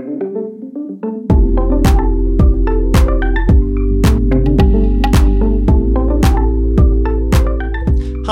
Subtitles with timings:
[0.00, 0.06] Hi,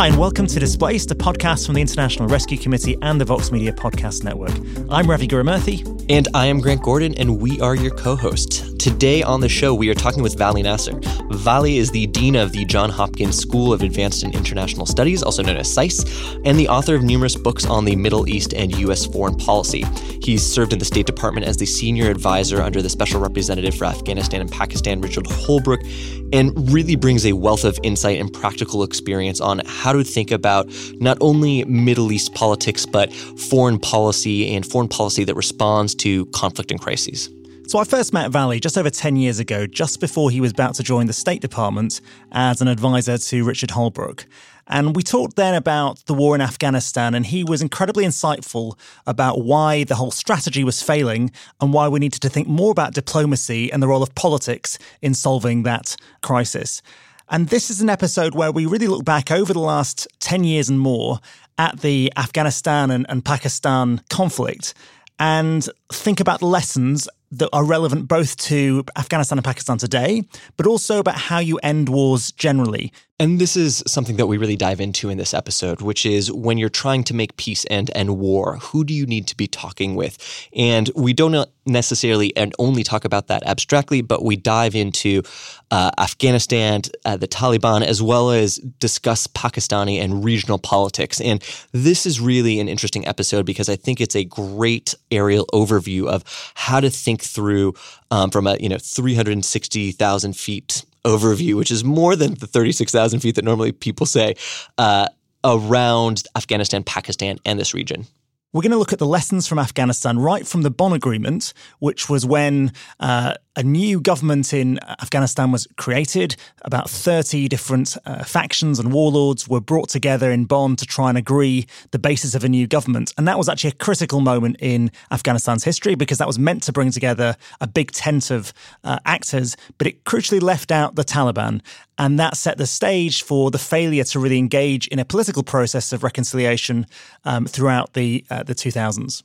[0.06, 3.72] and welcome to Displaced, a podcast from the International Rescue Committee and the Vox Media
[3.72, 4.52] Podcast Network.
[4.88, 5.97] I'm Ravi Gurumurthy.
[6.10, 8.72] And I am Grant Gordon, and we are your co hosts.
[8.78, 10.98] Today on the show, we are talking with Vali Nasr.
[11.32, 15.42] Vali is the Dean of the Johns Hopkins School of Advanced and International Studies, also
[15.42, 16.04] known as SAIS,
[16.46, 19.04] and the author of numerous books on the Middle East and U.S.
[19.04, 19.84] foreign policy.
[20.22, 23.84] He's served in the State Department as the senior advisor under the Special Representative for
[23.84, 25.86] Afghanistan and Pakistan, Richard Holbrooke,
[26.32, 30.68] and really brings a wealth of insight and practical experience on how to think about
[30.94, 36.70] not only Middle East politics, but foreign policy and foreign policy that responds to conflict
[36.70, 37.30] and crises.
[37.68, 40.74] So I first met Vali just over 10 years ago, just before he was about
[40.76, 42.00] to join the State Department
[42.32, 44.24] as an advisor to Richard Holbrooke.
[44.68, 49.42] And we talked then about the war in Afghanistan, and he was incredibly insightful about
[49.42, 51.30] why the whole strategy was failing
[51.60, 55.12] and why we needed to think more about diplomacy and the role of politics in
[55.12, 56.80] solving that crisis.
[57.28, 60.70] And this is an episode where we really look back over the last 10 years
[60.70, 61.18] and more
[61.58, 64.72] at the Afghanistan and, and Pakistan conflict
[65.18, 70.22] and think about the lessons that are relevant both to Afghanistan and Pakistan today,
[70.56, 72.92] but also about how you end wars generally.
[73.20, 76.56] And this is something that we really dive into in this episode, which is when
[76.56, 79.96] you're trying to make peace and end war, who do you need to be talking
[79.96, 80.46] with?
[80.54, 85.24] And we don't necessarily and only talk about that abstractly, but we dive into
[85.72, 91.20] uh, Afghanistan, uh, the Taliban, as well as discuss Pakistani and regional politics.
[91.20, 96.06] And this is really an interesting episode because I think it's a great aerial overview
[96.06, 96.22] of
[96.54, 97.74] how to think through
[98.12, 103.34] um, from a you know 360,000 feet overview, which is more than the 36,000 feet
[103.36, 104.34] that normally people say,
[104.76, 105.06] uh,
[105.44, 108.06] around Afghanistan, Pakistan, and this region.
[108.52, 112.08] We're going to look at the lessons from Afghanistan right from the Bonn Agreement, which
[112.08, 116.36] was when uh, a new government in Afghanistan was created.
[116.62, 121.18] About 30 different uh, factions and warlords were brought together in Bonn to try and
[121.18, 123.12] agree the basis of a new government.
[123.18, 126.72] And that was actually a critical moment in Afghanistan's history because that was meant to
[126.72, 128.52] bring together a big tent of
[128.84, 131.60] uh, actors, but it crucially left out the Taliban.
[131.98, 135.92] And that set the stage for the failure to really engage in a political process
[135.92, 136.86] of reconciliation
[137.24, 139.24] um, throughout the, uh, the 2000s.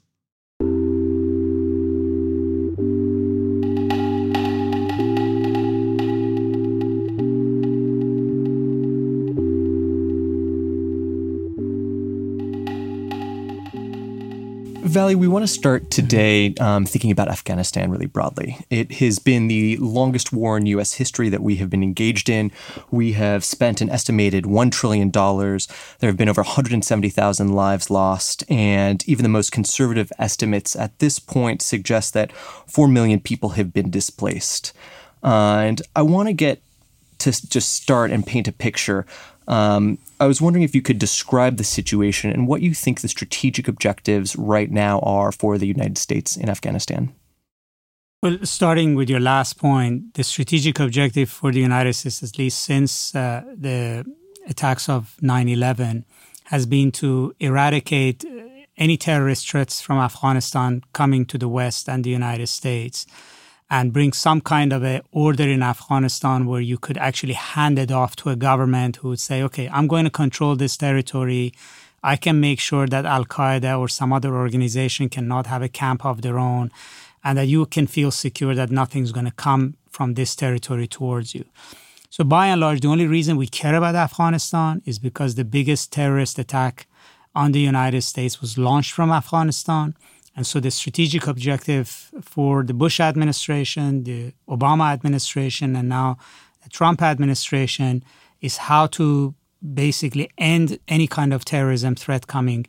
[14.93, 18.59] Vali, we want to start today um, thinking about Afghanistan really broadly.
[18.69, 20.93] It has been the longest war in U.S.
[20.93, 22.51] history that we have been engaged in.
[22.91, 25.09] We have spent an estimated $1 trillion.
[25.09, 31.17] There have been over 170,000 lives lost, and even the most conservative estimates at this
[31.17, 34.73] point suggest that 4 million people have been displaced.
[35.23, 36.61] Uh, and I want to get
[37.17, 39.07] to just start and paint a picture
[39.47, 43.07] um, I was wondering if you could describe the situation and what you think the
[43.07, 47.13] strategic objectives right now are for the United States in Afghanistan.
[48.21, 52.63] Well, starting with your last point, the strategic objective for the United States, at least
[52.63, 54.05] since uh, the
[54.47, 56.05] attacks of 9 11,
[56.45, 58.23] has been to eradicate
[58.77, 63.05] any terrorist threats from Afghanistan coming to the West and the United States
[63.73, 67.91] and bring some kind of a order in Afghanistan where you could actually hand it
[67.91, 71.53] off to a government who would say, okay, I'm going to control this territory.
[72.03, 76.05] I can make sure that Al Qaeda or some other organization cannot have a camp
[76.05, 76.69] of their own,
[77.23, 81.33] and that you can feel secure that nothing's going to come from this territory towards
[81.33, 81.43] you.
[82.11, 85.91] So, by and large, the only reason we care about Afghanistan is because the biggest
[85.91, 86.85] terrorist attack
[87.33, 89.95] on the United States was launched from Afghanistan.
[90.35, 96.17] And so the strategic objective for the Bush administration, the Obama administration, and now
[96.63, 98.03] the Trump administration
[98.41, 99.35] is how to
[99.73, 102.65] basically end any kind of terrorism threat coming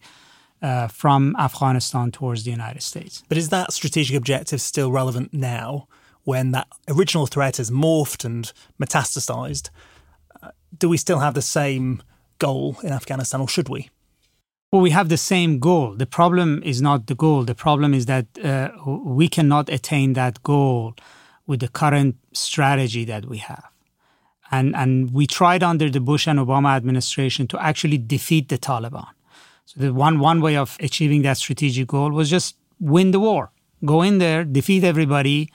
[0.63, 3.23] uh, from Afghanistan towards the United States.
[3.29, 5.89] But is that strategic objective still relevant now
[6.25, 9.71] when that original threat has morphed and metastasized?
[10.43, 12.03] Uh, do we still have the same
[12.39, 13.91] goal in Afghanistan, or should we?
[14.75, 15.95] Well, we have the same goal.
[15.95, 17.45] The problem is not the goal.
[17.45, 18.71] The problem is that uh,
[19.05, 20.97] we cannot attain that goal
[21.47, 23.69] with the current strategy that we have.
[24.51, 29.07] And, and we tried under the Bush and Obama administration to actually defeat the Taliban.
[29.67, 33.53] So the one, one way of achieving that strategic goal was just win the war.
[33.85, 35.53] Go in there, defeat everybody,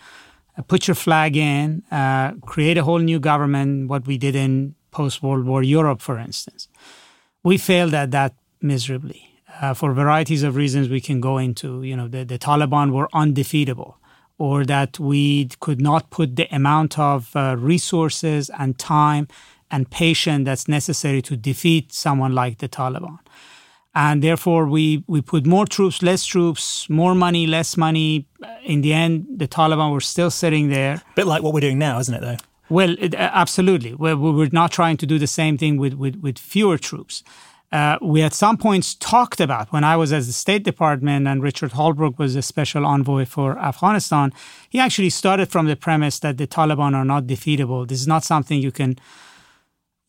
[0.57, 4.75] uh, put your flag in, uh, create a whole new government, what we did in
[4.91, 6.69] post World War Europe, for instance.
[7.43, 9.29] We failed at that miserably
[9.61, 11.83] uh, for varieties of reasons we can go into.
[11.83, 13.97] You know, the, the Taliban were undefeatable.
[14.39, 19.27] or that we could not put the amount of uh, resources and time
[19.69, 23.19] and patience that's necessary to defeat someone like the Taliban.
[23.93, 28.27] And therefore, we, we put more troops, less troops, more money, less money.
[28.63, 30.93] In the end, the Taliban were still sitting there.
[30.95, 32.37] A bit like what we're doing now, isn't it, though?
[32.69, 33.93] Well, it, uh, absolutely.
[33.93, 37.23] We're, we're not trying to do the same thing with, with, with fewer troops.
[37.71, 41.43] Uh, we at some points talked about when I was at the State Department and
[41.43, 44.33] Richard Holbrooke was a special envoy for Afghanistan.
[44.69, 47.87] He actually started from the premise that the Taliban are not defeatable.
[47.87, 48.97] This is not something you can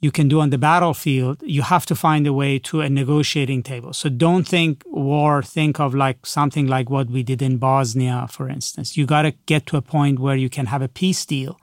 [0.03, 1.43] you can do on the battlefield.
[1.43, 3.93] You have to find a way to a negotiating table.
[3.93, 5.43] So don't think war.
[5.43, 8.97] Think of like something like what we did in Bosnia, for instance.
[8.97, 11.61] You got to get to a point where you can have a peace deal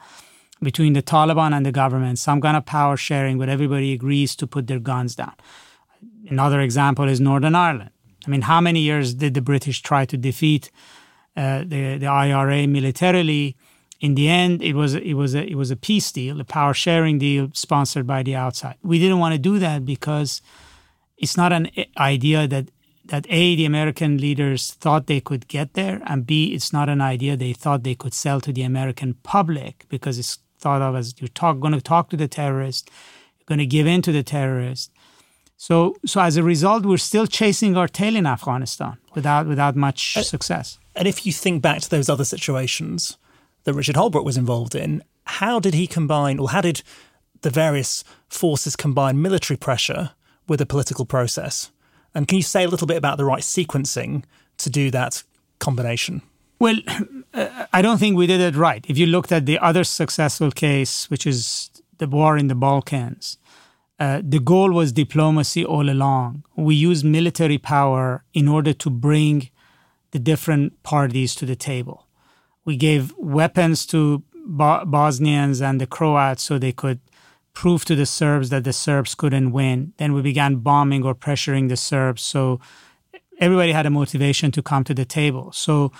[0.61, 4.45] between the Taliban and the government, some kind of power sharing, where everybody agrees to
[4.45, 5.33] put their guns down.
[6.29, 7.91] Another example is Northern Ireland.
[8.25, 10.69] I mean, how many years did the British try to defeat
[11.35, 13.55] uh, the, the IRA militarily?
[13.99, 16.73] In the end, it was it was a, it was a peace deal, a power
[16.73, 18.75] sharing deal sponsored by the outside.
[18.83, 20.41] We didn't want to do that because
[21.17, 22.69] it's not an idea that
[23.05, 27.01] that a the American leaders thought they could get there, and b it's not an
[27.01, 31.15] idea they thought they could sell to the American public because it's thought of as
[31.19, 32.89] you're talk, going to talk to the terrorist,
[33.39, 34.91] you're going to give in to the terrorist,
[35.57, 40.15] so, so as a result, we're still chasing our tail in Afghanistan without without much
[40.15, 40.77] uh, success.
[40.95, 43.17] And if you think back to those other situations
[43.63, 46.83] that Richard Holbrooke was involved in, how did he combine, or how did
[47.41, 50.11] the various forces combine military pressure
[50.47, 51.71] with a political process?
[52.13, 54.23] And can you say a little bit about the right sequencing
[54.59, 55.23] to do that
[55.59, 56.21] combination?
[56.59, 56.77] Well,
[57.73, 58.85] I don't think we did it right.
[58.87, 63.37] If you looked at the other successful case, which is the war in the Balkans,
[63.99, 66.43] uh, the goal was diplomacy all along.
[66.55, 69.49] We used military power in order to bring
[70.11, 72.07] the different parties to the table.
[72.63, 76.99] We gave weapons to Bo- Bosnians and the Croats so they could
[77.53, 79.93] prove to the Serbs that the Serbs couldn't win.
[79.97, 82.21] Then we began bombing or pressuring the Serbs.
[82.21, 82.59] So
[83.39, 85.51] everybody had a motivation to come to the table.
[85.51, 85.91] So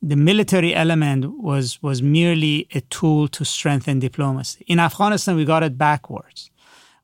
[0.00, 4.64] the military element was was merely a tool to strengthen diplomacy.
[4.68, 6.49] In Afghanistan, we got it backwards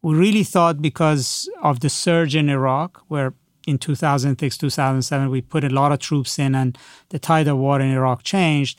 [0.07, 3.35] we really thought because of the surge in Iraq, where
[3.67, 7.81] in 2006, 2007, we put a lot of troops in and the tide of war
[7.81, 8.79] in Iraq changed,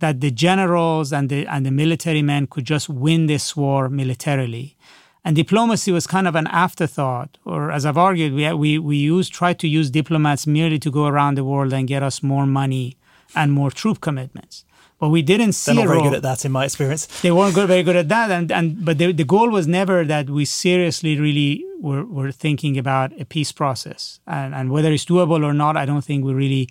[0.00, 4.76] that the generals and the, and the military men could just win this war militarily.
[5.24, 9.32] And diplomacy was kind of an afterthought, or as I've argued, we, we, we used,
[9.32, 12.98] tried to use diplomats merely to go around the world and get us more money
[13.34, 14.66] and more troop commitments
[14.98, 17.06] but we didn't see They're not very good at that, in my experience.
[17.20, 20.04] They weren't good, very good at that, and and but the, the goal was never
[20.04, 25.04] that we seriously really were, were thinking about a peace process, and and whether it's
[25.04, 26.68] doable or not, I don't think we really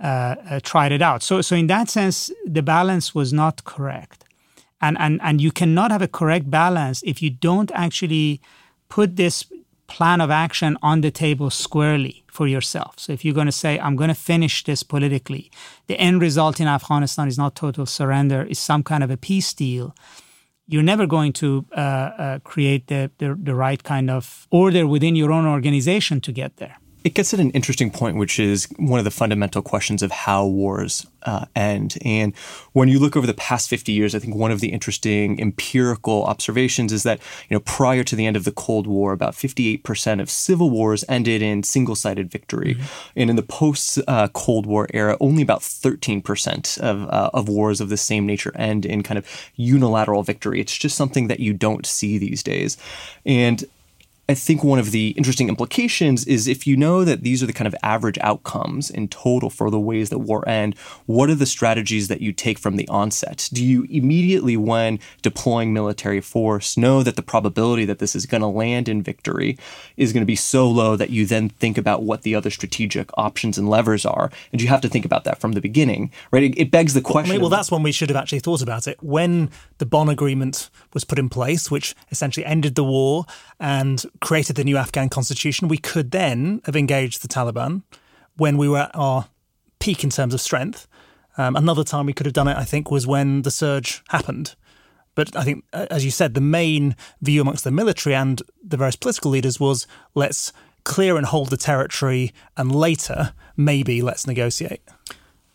[0.00, 1.22] uh, uh, tried it out.
[1.22, 4.24] So so in that sense, the balance was not correct,
[4.80, 8.40] and and and you cannot have a correct balance if you don't actually
[8.88, 9.46] put this
[9.86, 12.92] plan of action on the table squarely for yourself.
[12.98, 15.50] So if you're going to say, I'm going to finish this politically,
[15.86, 19.54] the end result in Afghanistan is not total surrender, it's some kind of a peace
[19.54, 19.94] deal.
[20.68, 21.80] You're never going to uh,
[22.24, 26.56] uh, create the, the, the right kind of order within your own organization to get
[26.56, 30.10] there it gets at an interesting point, which is one of the fundamental questions of
[30.10, 31.96] how wars uh, end.
[32.04, 32.34] And
[32.72, 36.24] when you look over the past 50 years, I think one of the interesting empirical
[36.24, 40.20] observations is that, you know, prior to the end of the Cold War, about 58%
[40.20, 42.74] of civil wars ended in single-sided victory.
[42.74, 43.20] Mm-hmm.
[43.20, 47.88] And in the post-Cold uh, War era, only about 13% of, uh, of wars of
[47.88, 50.60] the same nature end in kind of unilateral victory.
[50.60, 52.76] It's just something that you don't see these days.
[53.24, 53.64] And
[54.28, 57.52] I think one of the interesting implications is if you know that these are the
[57.52, 61.46] kind of average outcomes in total for the ways that war end, what are the
[61.46, 63.48] strategies that you take from the onset?
[63.52, 68.40] Do you immediately, when deploying military force, know that the probability that this is going
[68.40, 69.56] to land in victory
[69.96, 73.10] is going to be so low that you then think about what the other strategic
[73.16, 74.32] options and levers are?
[74.50, 76.42] And you have to think about that from the beginning, right?
[76.42, 77.28] It, it begs the question.
[77.28, 79.00] Well, I mean, well, that's when we should have actually thought about it.
[79.00, 83.24] When the Bonn Agreement was put in place, which essentially ended the war
[83.60, 87.82] and created the new Afghan constitution, we could then have engaged the Taliban
[88.36, 89.28] when we were at our
[89.78, 90.86] peak in terms of strength.
[91.38, 94.54] Um, another time we could have done it, I think, was when the surge happened.
[95.14, 98.96] But I think, as you said, the main view amongst the military and the various
[98.96, 100.52] political leaders was let's
[100.84, 104.82] clear and hold the territory, and later maybe let's negotiate.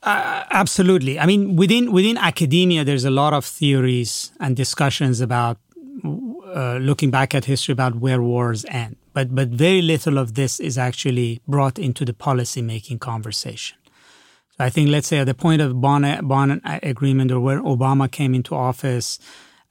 [0.03, 1.19] Uh, absolutely.
[1.19, 5.57] I mean, within within academia, there's a lot of theories and discussions about
[6.03, 8.95] uh, looking back at history about where wars end.
[9.13, 13.77] But but very little of this is actually brought into the policy making conversation.
[14.57, 18.11] So I think, let's say, at the point of Bonn, Bonn agreement or where Obama
[18.11, 19.19] came into office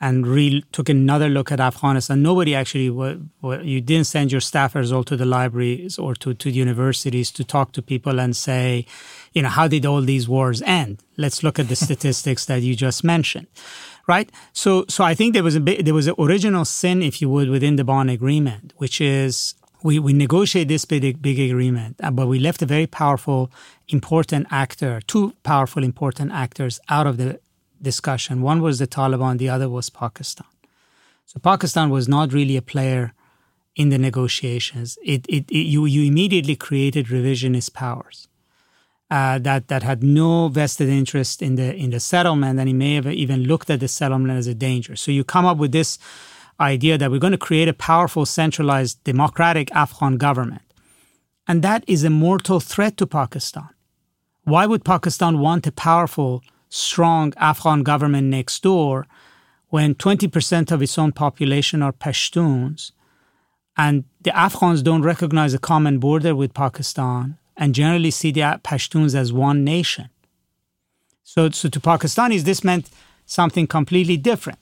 [0.00, 5.04] and re- took another look at Afghanistan, nobody actually, you didn't send your staffers all
[5.04, 8.87] to the libraries or to, to universities to talk to people and say,
[9.34, 11.04] you know, how did all these wars end?
[11.18, 13.49] Let's look at the statistics that you just mentioned
[14.11, 14.29] right?
[14.52, 17.29] So, so I think there was a bit, there was an original sin, if you
[17.35, 22.11] would, within the Bonn agreement, which is we, we negotiate this big, big agreement, uh,
[22.11, 23.40] but we left a very powerful,
[23.88, 27.40] important actor, two powerful, important actors out of the
[27.81, 28.43] discussion.
[28.43, 30.52] One was the Taliban, the other was Pakistan.
[31.31, 33.14] So Pakistan was not really a player
[33.76, 34.99] in the negotiations.
[35.14, 38.19] It, it, it you, you immediately created revisionist powers.
[39.11, 42.95] Uh, that that had no vested interest in the in the settlement, and he may
[42.95, 44.95] have even looked at the settlement as a danger.
[44.95, 45.99] So you come up with this
[46.61, 50.62] idea that we're going to create a powerful, centralized, democratic Afghan government.
[51.49, 53.71] And that is a mortal threat to Pakistan.
[54.45, 59.07] Why would Pakistan want a powerful, strong Afghan government next door
[59.69, 62.93] when 20% of its own population are Pashtuns
[63.76, 69.14] and the Afghans don't recognize a common border with Pakistan and generally see the Pashtuns
[69.14, 70.09] as one nation?
[71.23, 72.90] So, so to Pakistanis, this meant
[73.26, 74.59] something completely different.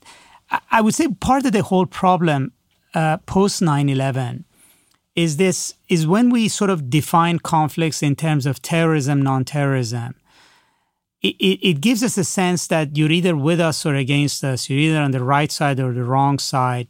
[0.70, 2.52] I would say part of the whole problem
[2.94, 4.44] uh, post 9 11
[5.14, 10.14] is this is when we sort of define conflicts in terms of terrorism, non terrorism.
[11.20, 14.70] It, it, it, gives us a sense that you're either with us or against us.
[14.70, 16.86] You're either on the right side or the wrong side.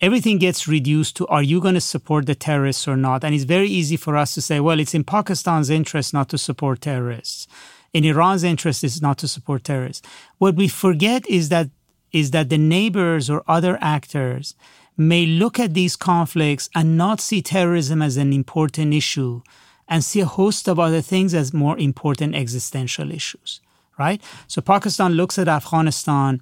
[0.00, 3.24] Everything gets reduced to are you going to support the terrorists or not?
[3.24, 6.38] And it's very easy for us to say, well, it's in Pakistan's interest not to
[6.38, 7.46] support terrorists.
[7.94, 10.06] In Iran's interest is not to support terrorists.
[10.36, 11.70] What we forget is that
[12.12, 14.54] is that the neighbors or other actors
[14.96, 19.42] may look at these conflicts and not see terrorism as an important issue
[19.88, 23.60] and see a host of other things as more important existential issues,
[23.98, 24.22] right?
[24.46, 26.40] So Pakistan looks at Afghanistan.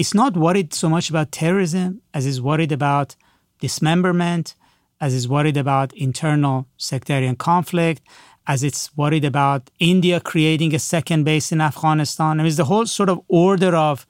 [0.00, 3.16] It's not worried so much about terrorism as is worried about
[3.60, 4.54] dismemberment,
[4.98, 8.00] as is worried about internal sectarian conflict,
[8.46, 12.40] as it's worried about India creating a second base in Afghanistan.
[12.40, 14.06] I mean, it's the whole sort of order of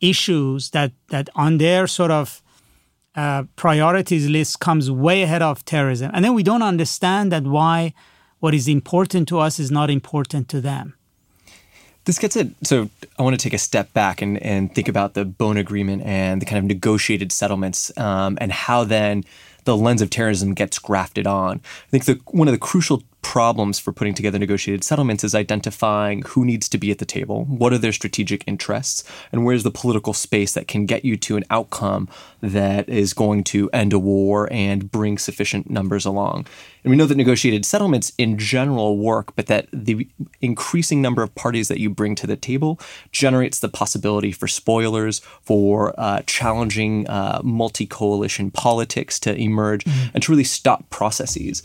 [0.00, 2.42] issues that that on their sort of
[3.14, 7.92] uh, priorities list comes way ahead of terrorism, and then we don't understand that why
[8.38, 10.94] what is important to us is not important to them.
[12.06, 12.48] This gets it.
[12.62, 16.02] So I want to take a step back and, and think about the Bonn Agreement
[16.04, 19.24] and the kind of negotiated settlements um, and how then
[19.64, 21.60] the lens of terrorism gets grafted on.
[21.64, 26.22] I think the, one of the crucial problems for putting together negotiated settlements is identifying
[26.22, 29.02] who needs to be at the table, what are their strategic interests,
[29.32, 32.08] and where's the political space that can get you to an outcome
[32.40, 36.46] that is going to end a war and bring sufficient numbers along.
[36.84, 40.08] And we know that negotiated settlements in general work, but that the
[40.40, 42.78] increasing number of parties that you bring to the table
[43.10, 50.10] generates the possibility for spoilers, for uh, challenging uh, multi coalition politics to emerge, mm-hmm.
[50.14, 51.64] and to really stop processes.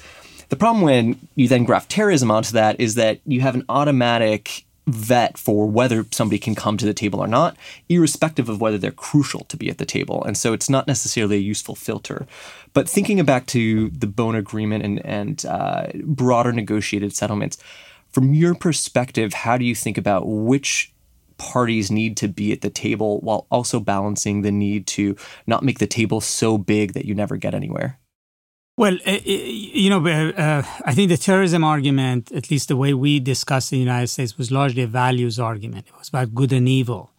[0.51, 4.65] The problem when you then graft terrorism onto that is that you have an automatic
[4.85, 7.55] vet for whether somebody can come to the table or not,
[7.87, 10.21] irrespective of whether they're crucial to be at the table.
[10.25, 12.27] And so it's not necessarily a useful filter.
[12.73, 17.57] But thinking back to the Bonn Agreement and, and uh, broader negotiated settlements,
[18.09, 20.91] from your perspective, how do you think about which
[21.37, 25.15] parties need to be at the table while also balancing the need to
[25.47, 28.00] not make the table so big that you never get anywhere?
[28.81, 33.19] Well, uh, you know, uh, I think the terrorism argument, at least the way we
[33.19, 35.85] discussed in the United States, was largely a values argument.
[35.85, 37.11] It was about good and evil.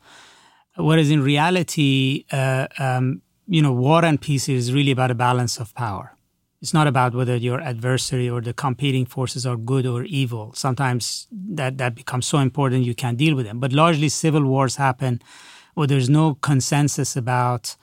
[0.77, 5.61] Whereas in reality, uh, um, you know, war and peace is really about a balance
[5.61, 6.17] of power.
[6.61, 10.53] It's not about whether your adversary or the competing forces are good or evil.
[10.55, 13.61] Sometimes that, that becomes so important you can't deal with them.
[13.61, 15.23] But largely, civil wars happen
[15.75, 17.77] where there's no consensus about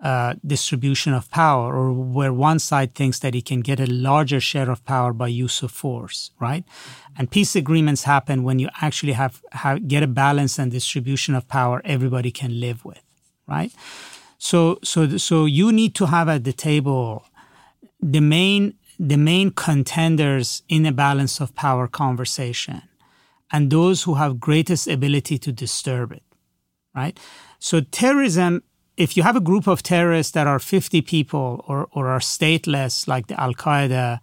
[0.00, 4.40] uh, distribution of power, or where one side thinks that it can get a larger
[4.40, 6.64] share of power by use of force, right?
[7.16, 11.48] And peace agreements happen when you actually have, have get a balance and distribution of
[11.48, 13.02] power everybody can live with,
[13.48, 13.72] right?
[14.38, 17.24] So, so, so you need to have at the table
[18.00, 22.82] the main the main contenders in a balance of power conversation,
[23.52, 26.22] and those who have greatest ability to disturb it,
[26.94, 27.18] right?
[27.60, 28.62] So terrorism
[28.98, 33.06] if you have a group of terrorists that are 50 people or, or are stateless,
[33.06, 34.18] like the Al Qaeda,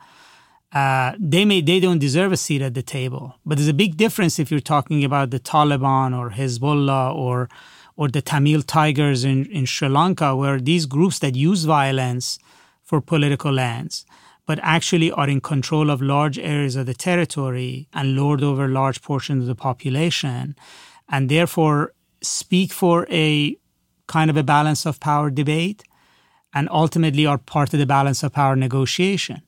[0.74, 3.36] uh, they may they don't deserve a seat at the table.
[3.46, 7.50] But there's a big difference if you're talking about the Taliban or Hezbollah or
[7.96, 12.38] or the Tamil Tigers in, in Sri Lanka, where these groups that use violence
[12.84, 14.06] for political ends
[14.48, 19.02] but actually are in control of large areas of the territory and lord over large
[19.02, 20.56] portions of the population,
[21.10, 23.58] and therefore speak for a
[24.08, 25.84] kind of a balance of power debate
[26.54, 29.42] and ultimately are part of the balance of power negotiation.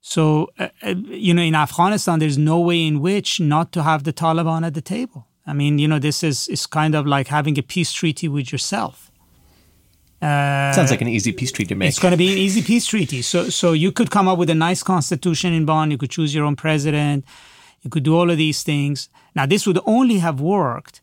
[0.00, 4.02] So, uh, uh, you know, in Afghanistan, there's no way in which not to have
[4.02, 5.28] the Taliban at the table.
[5.46, 8.50] I mean, you know, this is, is kind of like having a peace treaty with
[8.50, 9.12] yourself.
[10.20, 11.88] Uh, Sounds like an easy peace treaty to make.
[11.88, 13.22] It's going to be an easy peace treaty.
[13.22, 15.90] So, so you could come up with a nice constitution in Bonn.
[15.90, 17.24] You could choose your own president.
[17.82, 19.08] You could do all of these things.
[19.34, 21.00] Now, this would only have worked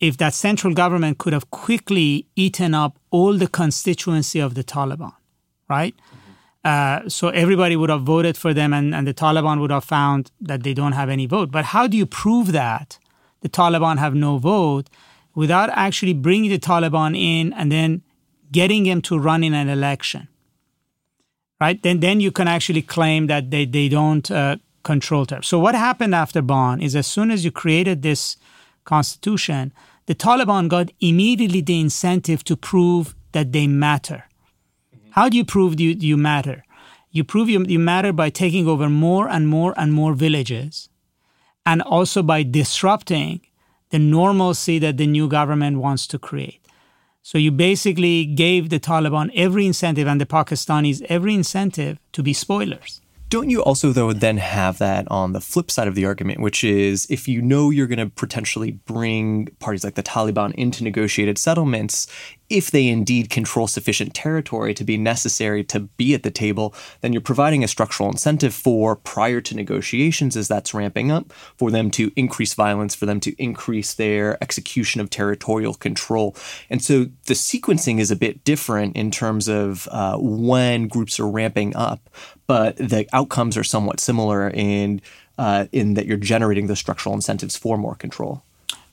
[0.00, 5.14] if that central government could have quickly eaten up all the constituency of the Taliban,
[5.68, 5.94] right?
[6.64, 10.32] Uh, so everybody would have voted for them, and, and the Taliban would have found
[10.40, 11.50] that they don't have any vote.
[11.50, 12.98] But how do you prove that
[13.40, 14.90] the Taliban have no vote
[15.34, 18.02] without actually bringing the Taliban in and then
[18.50, 20.28] getting them to run in an election?
[21.60, 21.80] Right?
[21.82, 25.42] Then, then you can actually claim that they, they don't uh, control terror.
[25.42, 28.36] So what happened after Bonn is as soon as you created this
[28.84, 29.72] constitution,
[30.06, 34.24] the Taliban got immediately the incentive to prove that they matter.
[34.94, 35.10] Mm-hmm.
[35.10, 36.64] How do you prove you, you matter?
[37.10, 40.88] You prove you, you matter by taking over more and more and more villages,
[41.64, 43.40] and also by disrupting
[43.90, 46.60] the normalcy that the new government wants to create.
[47.22, 52.32] So you basically gave the Taliban every incentive and the Pakistanis every incentive to be
[52.32, 53.00] spoilers.
[53.28, 56.62] Don't you also, though, then have that on the flip side of the argument, which
[56.62, 61.36] is if you know you're going to potentially bring parties like the Taliban into negotiated
[61.36, 62.06] settlements,
[62.48, 67.12] if they indeed control sufficient territory to be necessary to be at the table, then
[67.12, 71.90] you're providing a structural incentive for prior to negotiations as that's ramping up, for them
[71.90, 76.36] to increase violence, for them to increase their execution of territorial control.
[76.70, 81.28] And so the sequencing is a bit different in terms of uh, when groups are
[81.28, 82.08] ramping up,
[82.46, 85.00] but the outcomes are somewhat similar in
[85.38, 88.42] uh, in that you're generating the structural incentives for more control.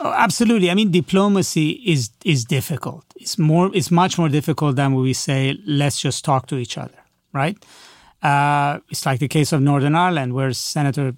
[0.04, 0.70] Oh, absolutely.
[0.70, 3.06] I mean, diplomacy is is difficult.
[3.16, 3.72] It's more.
[3.74, 7.00] It's much more difficult than when we say, "Let's just talk to each other."
[7.32, 7.58] Right?
[8.22, 11.16] Uh, it's like the case of Northern Ireland, where Senator,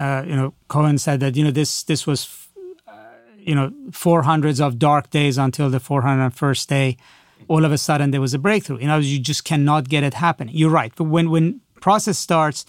[0.00, 2.28] uh, you know, Cohen said that you know this this was,
[2.88, 2.92] uh,
[3.38, 6.96] you know, four hundreds of dark days until the 401st day
[7.48, 8.78] all of a sudden there was a breakthrough.
[8.78, 10.54] You know, you just cannot get it happening.
[10.56, 10.92] You're right.
[10.96, 12.64] But when when process starts,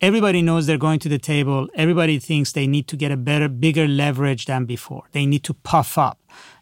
[0.00, 1.68] everybody knows they're going to the table.
[1.74, 5.04] Everybody thinks they need to get a better, bigger leverage than before.
[5.12, 6.18] They need to puff up.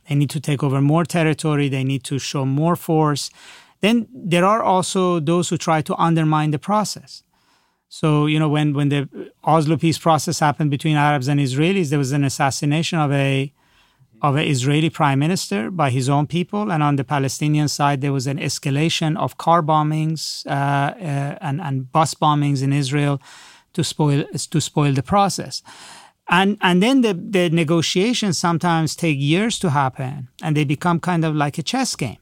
[0.08, 1.68] They need to take over more territory.
[1.68, 3.30] They need to show more force.
[3.80, 7.22] Then there are also those who try to undermine the process.
[7.88, 9.08] So, you know, when, when the
[9.44, 13.52] Oslo peace process happened between Arabs and Israelis, there was an assassination of a
[14.22, 18.12] of an Israeli prime minister by his own people, and on the Palestinian side, there
[18.12, 23.20] was an escalation of car bombings uh, uh, and, and bus bombings in Israel
[23.74, 25.62] to spoil to spoil the process.
[26.28, 31.24] And and then the, the negotiations sometimes take years to happen, and they become kind
[31.24, 32.18] of like a chess game.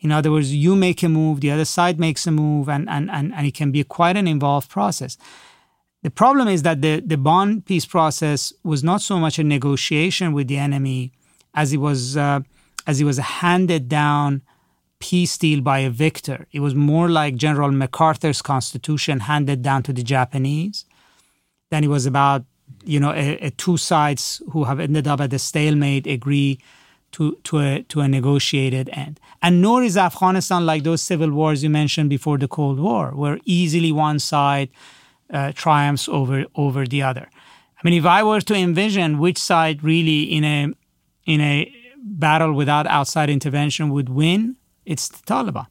[0.00, 3.10] In other words, you make a move, the other side makes a move, and and
[3.10, 5.16] and, and it can be quite an involved process.
[6.02, 10.32] The problem is that the, the Bonn peace process was not so much a negotiation
[10.32, 11.12] with the enemy
[11.54, 12.40] as it was uh,
[12.86, 14.42] as it was handed down
[15.00, 16.46] peace deal by a victor.
[16.52, 20.84] It was more like General MacArthur's constitution handed down to the Japanese.
[21.70, 22.44] Then it was about
[22.84, 26.58] you know a, a two sides who have ended up at a stalemate agree
[27.12, 29.20] to to a to a negotiated end.
[29.42, 33.38] And nor is Afghanistan like those civil wars you mentioned before the Cold War, where
[33.44, 34.70] easily one side
[35.32, 37.28] uh, triumphs over over the other.
[37.78, 40.72] I mean, if I were to envision which side really in a
[41.28, 45.66] in a battle without outside intervention would win, it's the Taliban.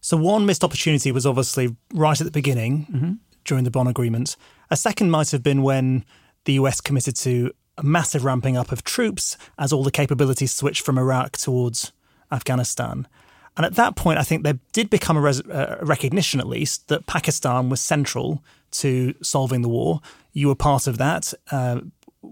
[0.00, 3.12] So one missed opportunity was obviously right at the beginning mm-hmm.
[3.44, 4.36] during the Bonn Agreement.
[4.70, 6.04] A second might have been when
[6.44, 10.82] the US committed to a massive ramping up of troops as all the capabilities switched
[10.82, 11.92] from Iraq towards
[12.30, 13.08] Afghanistan.
[13.56, 16.86] And at that point, I think there did become a, res- a recognition, at least,
[16.86, 20.00] that Pakistan was central to solving the war.
[20.32, 21.80] You were part of that, uh,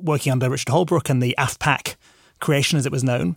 [0.02, 1.96] working under Richard Holbrooke and the AFPAK
[2.40, 3.37] creation, as it was known.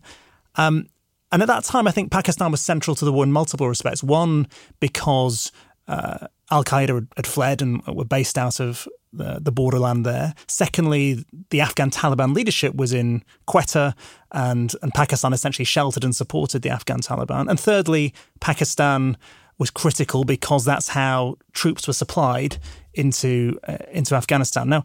[0.56, 0.88] Um,
[1.32, 4.02] and at that time, I think Pakistan was central to the war in multiple respects.
[4.02, 4.48] One,
[4.80, 5.52] because
[5.88, 10.34] uh, Al Qaeda had fled and were based out of the, the, borderland there.
[10.48, 13.94] Secondly, the Afghan Taliban leadership was in Quetta,
[14.32, 17.50] and, and Pakistan essentially sheltered and supported the Afghan Taliban.
[17.50, 19.18] And thirdly, Pakistan
[19.58, 22.58] was critical because that's how troops were supplied
[22.94, 24.70] into uh, into Afghanistan.
[24.70, 24.84] Now,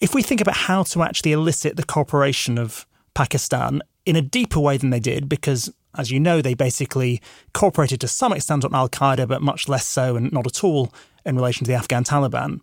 [0.00, 4.60] if we think about how to actually elicit the cooperation of Pakistan in a deeper
[4.60, 7.20] way than they did, because as you know, they basically
[7.52, 10.92] cooperated to some extent on Al Qaeda, but much less so and not at all
[11.24, 12.62] in relation to the Afghan Taliban.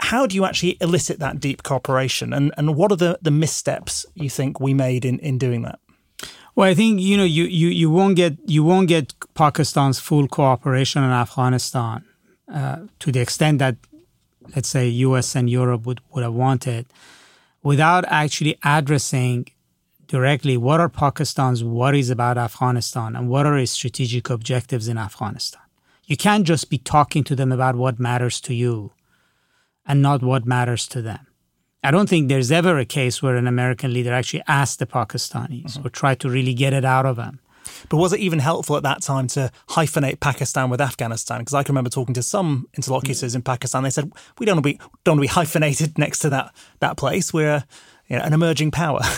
[0.00, 2.32] How do you actually elicit that deep cooperation?
[2.32, 5.80] And, and what are the, the missteps you think we made in, in doing that?
[6.54, 10.26] Well, I think you know you, you, you won't get you won't get Pakistan's full
[10.26, 12.04] cooperation in Afghanistan
[12.52, 13.76] uh, to the extent that
[14.54, 15.34] let's say U.S.
[15.34, 16.86] and Europe would, would have wanted,
[17.62, 19.46] without actually addressing
[20.06, 25.62] directly what are Pakistan's worries about Afghanistan and what are its strategic objectives in Afghanistan.
[26.06, 28.92] You can't just be talking to them about what matters to you
[29.86, 31.26] and not what matters to them.
[31.84, 35.64] I don't think there's ever a case where an American leader actually asked the Pakistanis
[35.64, 35.86] mm-hmm.
[35.86, 37.40] or tried to really get it out of them.
[37.88, 41.40] But was it even helpful at that time to hyphenate Pakistan with Afghanistan?
[41.40, 43.82] Because I can remember talking to some interlocutors in Pakistan.
[43.82, 46.54] They said we don't want to be don't want to be hyphenated next to that
[46.80, 47.32] that place.
[47.32, 47.64] We're
[48.08, 49.00] you know, an emerging power.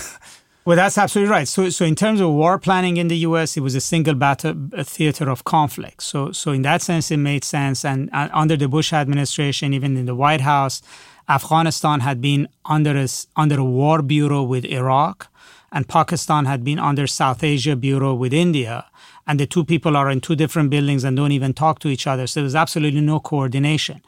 [0.67, 1.49] Well, that's absolutely right.
[1.49, 4.55] So, so in terms of war planning in the U.S., it was a single battle
[4.75, 6.03] a theater of conflict.
[6.03, 7.83] So, so in that sense, it made sense.
[7.83, 10.83] And uh, under the Bush administration, even in the White House,
[11.31, 15.29] Afghanistan had been under a, under a war bureau with Iraq,
[15.73, 18.87] and Pakistan had been under South Asia bureau with India.
[19.27, 22.07] And the two people are in two different buildings and don't even talk to each
[22.07, 22.27] other.
[22.27, 24.03] So there was absolutely no coordination.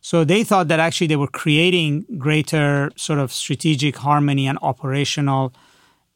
[0.00, 5.52] So they thought that actually they were creating greater sort of strategic harmony and operational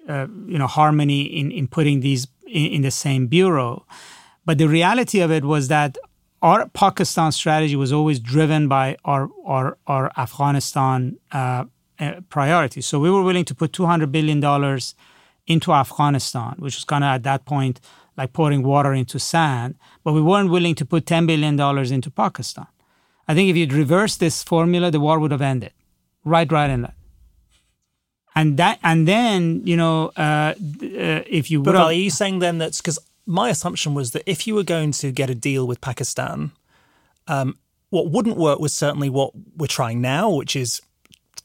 [0.09, 3.87] uh, you know harmony in, in putting these in, in, the same bureau.
[4.45, 5.97] But the reality of it was that
[6.43, 11.65] our Pakistan strategy was always driven by our our, our Afghanistan uh,
[12.29, 12.87] priorities.
[12.87, 14.95] So we were willing to put two hundred billion dollars
[15.47, 17.81] into Afghanistan, which was kind of at that point
[18.17, 19.75] like pouring water into sand.
[20.05, 22.67] But we weren't willing to put ten billion dollars into Pakistan.
[23.29, 25.73] I think if you'd reversed this formula, the war would have ended.
[26.25, 26.95] Right, right in that
[28.35, 32.59] and that and then you know uh, uh, if you but are you saying then
[32.59, 35.81] that's because my assumption was that if you were going to get a deal with
[35.81, 36.51] Pakistan,
[37.29, 37.57] um,
[37.91, 40.81] what wouldn't work was certainly what we're trying now, which is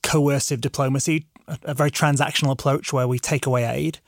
[0.08, 4.00] coercive diplomacy, a, very transactional approach where we take away aid,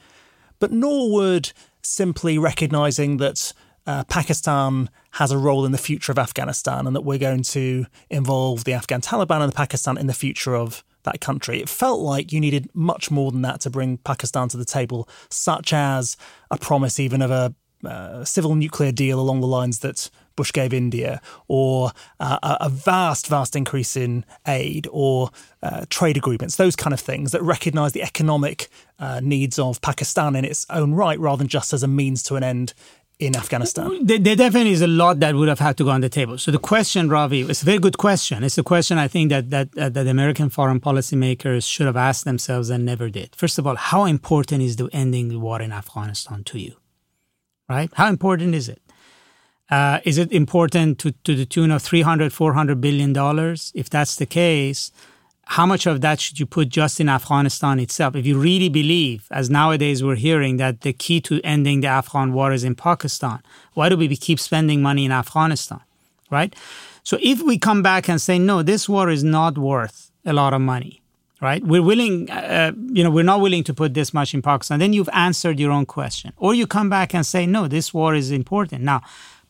[0.59, 3.53] but nor would simply recognizing that.
[3.87, 7.87] Uh, Pakistan has a role in the future of Afghanistan, and that we're going to
[8.11, 11.59] involve the Afghan Taliban and the Pakistan in the future of that country.
[11.59, 15.09] It felt like you needed much more than that to bring Pakistan to the table,
[15.29, 16.17] such as
[16.51, 20.09] a promise even of a uh, civil nuclear deal along the lines that
[20.39, 26.55] Bush gave India, or uh, a vast, vast increase in aid, or uh, trade agreements,
[26.55, 30.93] those kind of things that recognize the economic uh, needs of Pakistan in its own
[30.93, 32.73] right, rather than just as a means to an end
[33.19, 34.05] in Afghanistan?
[34.05, 36.37] There, definitely is a lot that would have had to go on the table.
[36.37, 38.43] So the question, Ravi, it's a very good question.
[38.47, 41.99] It's a question I think that that uh, that American foreign policy makers should have
[42.09, 43.29] asked themselves and never did.
[43.35, 46.73] First of all, how important is the ending the war in Afghanistan to you?
[47.67, 47.91] Right?
[48.01, 48.81] How important is it?
[49.69, 53.71] Uh, is it important to, to the tune of 300, 400 billion dollars?
[53.75, 54.91] If that's the case,
[55.45, 58.15] how much of that should you put just in Afghanistan itself?
[58.15, 62.33] If you really believe, as nowadays we're hearing, that the key to ending the Afghan
[62.33, 63.41] war is in Pakistan,
[63.73, 65.81] why do we keep spending money in Afghanistan?
[66.29, 66.55] Right?
[67.03, 70.53] So if we come back and say, no, this war is not worth a lot
[70.53, 71.01] of money,
[71.41, 71.63] right?
[71.63, 74.93] We're willing, uh, you know, we're not willing to put this much in Pakistan, then
[74.93, 76.33] you've answered your own question.
[76.37, 78.83] Or you come back and say, no, this war is important.
[78.83, 79.01] Now,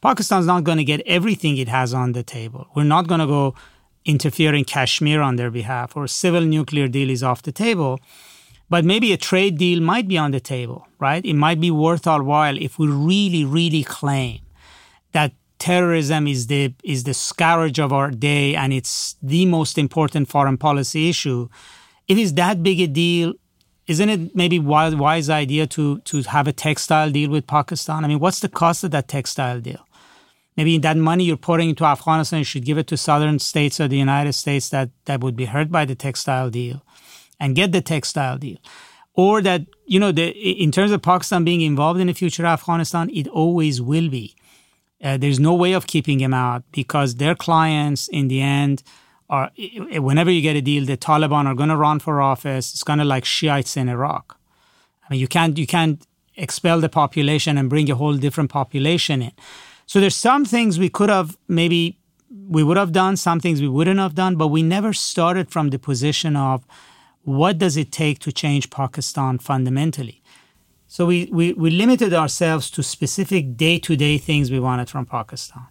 [0.01, 2.67] Pakistan's not going to get everything it has on the table.
[2.75, 3.55] We're not going to go
[4.05, 7.99] interfere in Kashmir on their behalf or a civil nuclear deal is off the table.
[8.69, 11.25] But maybe a trade deal might be on the table, right?
[11.25, 14.41] It might be worth our while if we really, really claim
[15.11, 20.29] that terrorism is the is the scourge of our day and it's the most important
[20.29, 21.49] foreign policy issue.
[22.07, 23.33] If it's that big a deal,
[23.87, 28.05] isn't it maybe wise wise idea to to have a textile deal with Pakistan?
[28.05, 29.85] I mean, what's the cost of that textile deal?
[30.57, 33.89] Maybe that money you're pouring into Afghanistan, you should give it to southern states of
[33.89, 36.83] the United States that, that would be hurt by the textile deal
[37.39, 38.57] and get the textile deal.
[39.13, 43.09] Or that, you know, the, in terms of Pakistan being involved in the future Afghanistan,
[43.09, 44.35] it always will be.
[45.03, 48.83] Uh, there's no way of keeping him out because their clients, in the end,
[49.29, 49.51] are
[49.93, 52.73] whenever you get a deal, the Taliban are going to run for office.
[52.73, 54.37] It's kind of like Shiites in Iraq.
[55.03, 59.21] I mean, you can't you can't expel the population and bring a whole different population
[59.21, 59.31] in.
[59.89, 61.97] So there's some things we could have maybe
[62.47, 65.71] we would have done, some things we wouldn't have done, but we never started from
[65.71, 66.63] the position of
[67.23, 70.21] what does it take to change Pakistan fundamentally.
[70.85, 75.07] So we, we, we limited ourselves to specific day to day things we wanted from
[75.07, 75.63] Pakistan.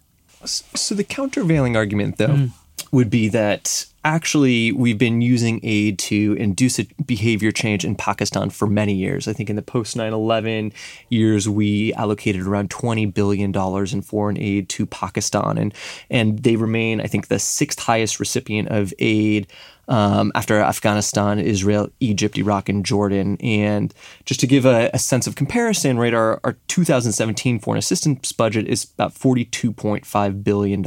[0.43, 2.51] So the countervailing argument, though, mm.
[2.91, 8.67] would be that actually we've been using aid to induce behavior change in Pakistan for
[8.67, 9.27] many years.
[9.27, 10.73] I think in the post 9/11
[11.09, 15.73] years we allocated around 20 billion dollars in foreign aid to Pakistan and
[16.09, 19.47] and they remain I think the sixth highest recipient of aid
[19.89, 23.37] um, after Afghanistan, Israel, Egypt, Iraq, and Jordan.
[23.41, 28.31] And just to give a, a sense of comparison, right, our, our 2017 foreign assistance
[28.31, 30.85] budget is about $42.5 billion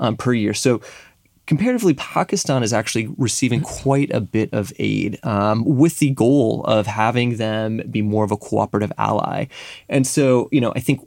[0.00, 0.52] um, per year.
[0.52, 0.80] So
[1.50, 6.86] comparatively, Pakistan is actually receiving quite a bit of aid um, with the goal of
[6.86, 9.46] having them be more of a cooperative ally.
[9.88, 11.00] And so, you know, I think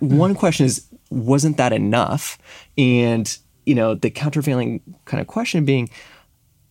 [0.00, 2.36] one question is, wasn't that enough?
[2.76, 5.88] And, you know, the countervailing kind of question being,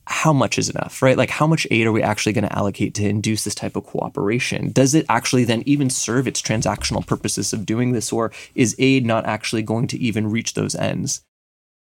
[0.06, 1.17] how much is enough, right?
[1.17, 3.84] Like, how much aid are we actually going to allocate to induce this type of
[3.88, 4.71] cooperation?
[4.71, 9.08] Does it actually then even serve its transactional purposes of doing this, or is aid
[9.08, 11.23] not actually going to even reach those ends?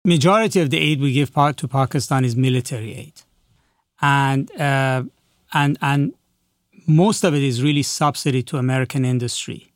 [0.04, 3.14] Majority of the aid we give to Pakistan is military aid,
[4.00, 5.02] and uh,
[5.52, 6.14] and and
[6.86, 9.72] most of it is really subsidy to American industry.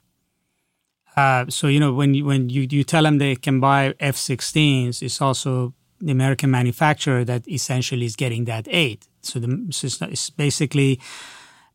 [1.16, 5.02] Uh, so you know when you, when you, you tell them they can buy F-16s,
[5.02, 9.04] it's also the American manufacturer that essentially is getting that aid.
[9.22, 11.00] So, the, so it's, basically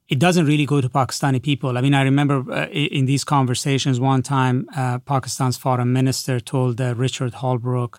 [0.07, 1.77] it doesn't really go to Pakistani people.
[1.77, 6.79] I mean, I remember uh, in these conversations one time, uh, Pakistan's foreign minister told
[6.79, 7.97] uh, Richard Holbrooke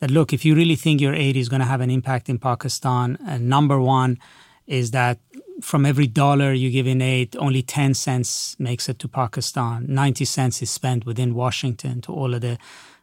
[0.00, 2.38] that look, if you really think your aid is going to have an impact in
[2.38, 4.18] Pakistan, uh, number one
[4.66, 5.18] is that
[5.60, 9.86] from every dollar you give in aid, only 10 cents makes it to Pakistan.
[9.88, 12.58] 90 cents is spent within Washington to all of the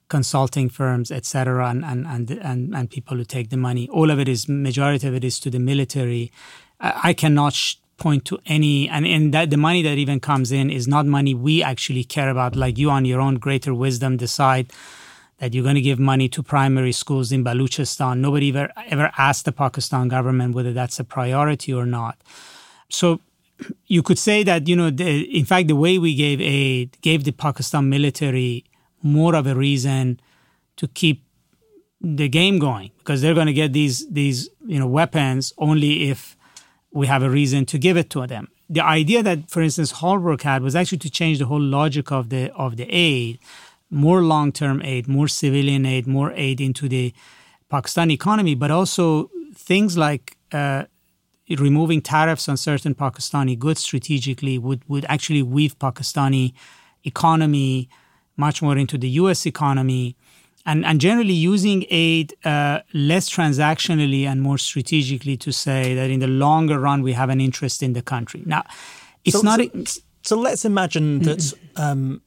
[0.08, 3.90] consulting firms, etc., and, and, and, and, and people who take the money.
[3.90, 6.32] All of it is, majority of it is to the military.
[6.80, 10.52] I, I cannot sh- point to any, and, and that the money that even comes
[10.52, 14.18] in is not money we actually care about, like you on your own greater wisdom
[14.18, 14.72] decide
[15.40, 18.20] that you're going to give money to primary schools in Baluchistan.
[18.20, 22.18] Nobody ever, ever asked the Pakistan government whether that's a priority or not.
[22.90, 23.20] So
[23.88, 27.24] you could say that, you know, the, in fact, the way we gave aid gave
[27.24, 28.66] the Pakistan military
[29.02, 30.20] more of a reason
[30.78, 31.24] to keep
[32.02, 36.38] the game going because they're going to get these, these, you know, weapons only if
[36.92, 38.48] we have a reason to give it to them.
[38.70, 42.30] The idea that, for instance, Holbrooke had was actually to change the whole logic of
[42.30, 43.38] the of the aid
[43.96, 47.14] more long term aid, more civilian aid, more aid into the
[47.70, 50.84] Pakistan economy, but also things like uh,
[51.58, 56.54] removing tariffs on certain Pakistani goods strategically would, would actually weave Pakistani
[57.04, 57.90] economy
[58.38, 60.16] much more into the US economy.
[60.66, 66.20] And, and generally using aid uh, less transactionally and more strategically to say that in
[66.20, 68.42] the longer run we have an interest in the country.
[68.46, 68.64] Now,
[69.24, 69.60] it's so, not.
[69.60, 69.86] So, a,
[70.24, 72.22] so let's imagine that um,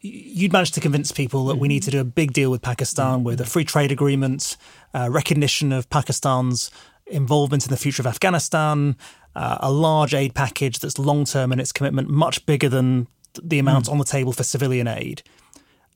[0.00, 3.22] you'd managed to convince people that we need to do a big deal with Pakistan
[3.22, 4.56] with a free trade agreement,
[4.94, 6.70] uh, recognition of Pakistan's
[7.06, 8.96] involvement in the future of Afghanistan,
[9.34, 13.08] uh, a large aid package that's long term in its commitment, much bigger than
[13.42, 13.92] the amount mm.
[13.92, 15.22] on the table for civilian aid.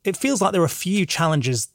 [0.04, 1.68] It feels like there are a few challenges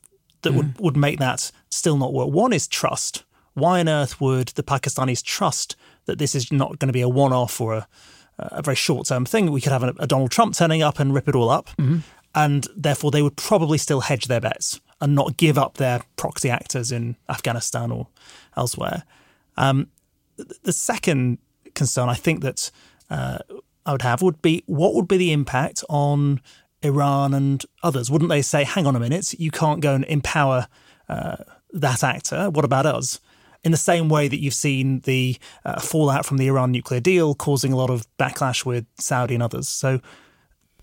[0.43, 0.57] that mm.
[0.57, 2.29] would, would make that still not work.
[2.29, 3.23] One is trust.
[3.55, 7.09] Why on earth would the Pakistanis trust that this is not going to be a
[7.09, 7.87] one off or a,
[8.37, 9.51] a very short term thing?
[9.51, 11.69] We could have a, a, Donald Trump turning up and rip it all up.
[11.77, 11.99] Mm-hmm
[12.35, 16.49] and therefore they would probably still hedge their bets and not give up their proxy
[16.49, 18.07] actors in Afghanistan or
[18.57, 19.03] elsewhere.
[19.57, 19.87] Um,
[20.63, 21.37] the second
[21.73, 22.71] concern I think that
[23.09, 23.39] uh,
[23.85, 26.41] I would have would be what would be the impact on
[26.81, 28.09] Iran and others?
[28.09, 30.67] Wouldn't they say, hang on a minute, you can't go and empower
[31.07, 31.37] uh,
[31.71, 32.49] that actor?
[32.49, 33.19] What about us?
[33.63, 37.35] In the same way that you've seen the uh, fallout from the Iran nuclear deal
[37.35, 39.67] causing a lot of backlash with Saudi and others.
[39.67, 39.99] So,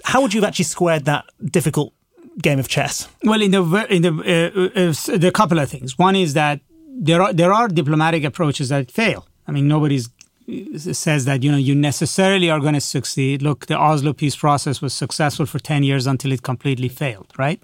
[0.07, 1.93] how would you have actually squared that difficult
[2.41, 3.09] game of chess?
[3.25, 5.99] Well, in the in the uh, uh, are a couple of things.
[5.99, 6.61] One is that
[7.09, 9.27] there are there are diplomatic approaches that fail.
[9.49, 10.09] I mean, nobody's
[10.49, 13.43] uh, says that you know you necessarily are going to succeed.
[13.43, 17.61] Look, the Oslo peace process was successful for ten years until it completely failed, right?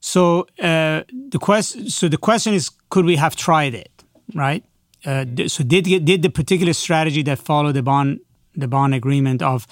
[0.00, 4.62] So uh, the question so the question is, could we have tried it, right?
[5.06, 8.20] Uh, so did did the particular strategy that followed the Bonn
[8.54, 9.66] the Bonn agreement of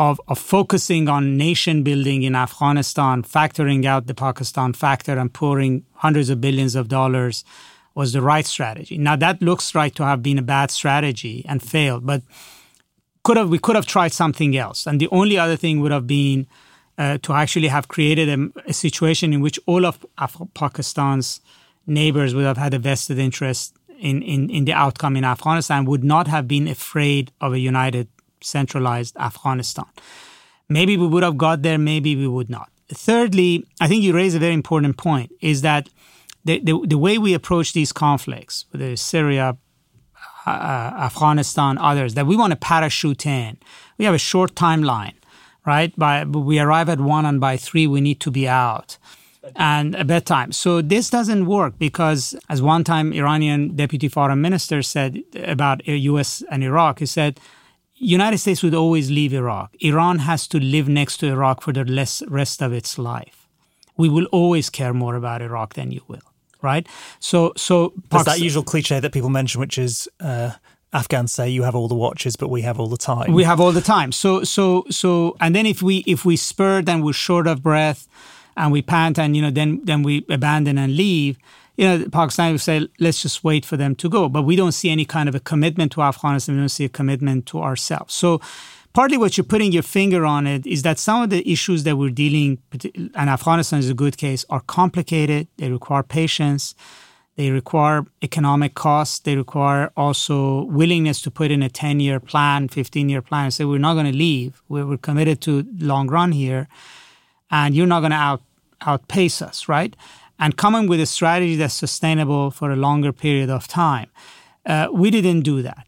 [0.00, 5.84] of, of focusing on nation building in Afghanistan, factoring out the Pakistan factor and pouring
[5.96, 7.44] hundreds of billions of dollars
[7.94, 8.96] was the right strategy.
[8.96, 12.22] Now that looks right to have been a bad strategy and failed, but
[13.24, 14.86] could have we could have tried something else.
[14.86, 16.46] And the only other thing would have been
[16.96, 21.42] uh, to actually have created a, a, situation in which all of Af- Pakistan's
[21.86, 26.04] neighbors would have had a vested interest in, in, in the outcome in Afghanistan, would
[26.04, 28.08] not have been afraid of a united
[28.42, 29.86] centralized Afghanistan.
[30.68, 32.70] Maybe we would have got there, maybe we would not.
[32.88, 35.88] Thirdly, I think you raise a very important point is that
[36.44, 39.56] the, the, the way we approach these conflicts, whether Syria,
[40.46, 43.58] uh, Afghanistan, others, that we want to parachute in.
[43.98, 45.14] We have a short timeline,
[45.66, 45.94] right?
[45.96, 48.98] By we arrive at one, and by three we need to be out,
[49.56, 50.52] and a bedtime.
[50.52, 56.42] So this doesn't work because, as one time Iranian deputy foreign minister said about U.S.
[56.50, 57.38] and Iraq, he said.
[58.00, 59.74] United States would always leave Iraq.
[59.80, 61.84] Iran has to live next to Iraq for the
[62.28, 63.46] rest of its life.
[63.96, 66.20] We will always care more about Iraq than you will
[66.62, 66.86] right?
[67.20, 70.52] So, so there's that usual cliche that people mention, which is uh,
[70.92, 73.32] Afghans say you have all the watches, but we have all the time.
[73.32, 74.12] We have all the time.
[74.12, 78.08] So, so, so, and then if we if we spur, then we're short of breath,
[78.56, 81.38] and we pant, and you know, then then we abandon and leave.
[81.76, 84.72] You know, Pakistan would say, let's just wait for them to go, but we don't
[84.72, 86.56] see any kind of a commitment to Afghanistan.
[86.56, 88.14] We don't see a commitment to ourselves.
[88.14, 88.40] So
[88.92, 91.96] partly what you're putting your finger on it is that some of the issues that
[91.96, 92.58] we're dealing
[93.14, 95.48] and afghanistan is a good case are complicated.
[95.56, 96.74] They require patience.
[97.36, 99.20] They require economic costs.
[99.20, 103.54] They require also willingness to put in a 10 year plan 15 year plan and
[103.54, 104.62] say we're not going to leave.
[104.68, 106.68] We're, we're committed to long run here
[107.50, 108.42] and you're not going to out
[108.82, 109.94] outpace us right
[110.40, 114.08] and coming with a strategy that's sustainable for a longer period of time
[114.66, 115.86] uh, we didn't do that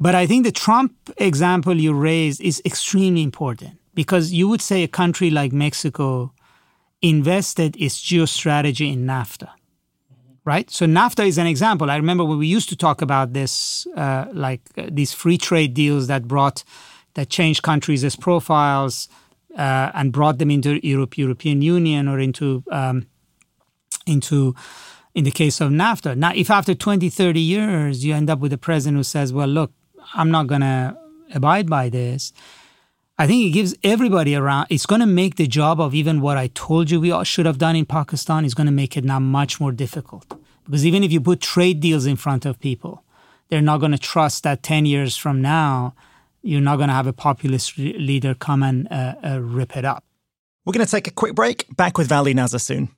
[0.00, 4.82] but I think the Trump example you raised is extremely important because you would say
[4.82, 6.32] a country like Mexico
[7.02, 9.50] invested its geostrategy in NAFTA,
[10.46, 10.70] right?
[10.70, 11.90] So NAFTA is an example.
[11.90, 15.74] I remember when we used to talk about this, uh, like uh, these free trade
[15.74, 16.64] deals that brought,
[17.14, 19.06] that changed countries' profiles
[19.56, 23.06] uh, and brought them into Europe, European Union or into um,
[24.10, 24.54] into
[25.14, 26.16] in the case of NAFTA.
[26.16, 29.48] Now, if after 20, 30 years you end up with a president who says, well,
[29.48, 29.72] look,
[30.14, 30.96] I'm not going to
[31.34, 32.32] abide by this.
[33.18, 36.38] I think it gives everybody around, it's going to make the job of even what
[36.38, 39.18] I told you we should have done in Pakistan, is going to make it now
[39.18, 40.24] much more difficult.
[40.64, 43.04] Because even if you put trade deals in front of people,
[43.48, 45.94] they're not going to trust that 10 years from now,
[46.42, 50.04] you're not going to have a populist leader come and uh, uh, rip it up.
[50.64, 51.66] We're going to take a quick break.
[51.76, 52.88] Back with Vali Nasr soon.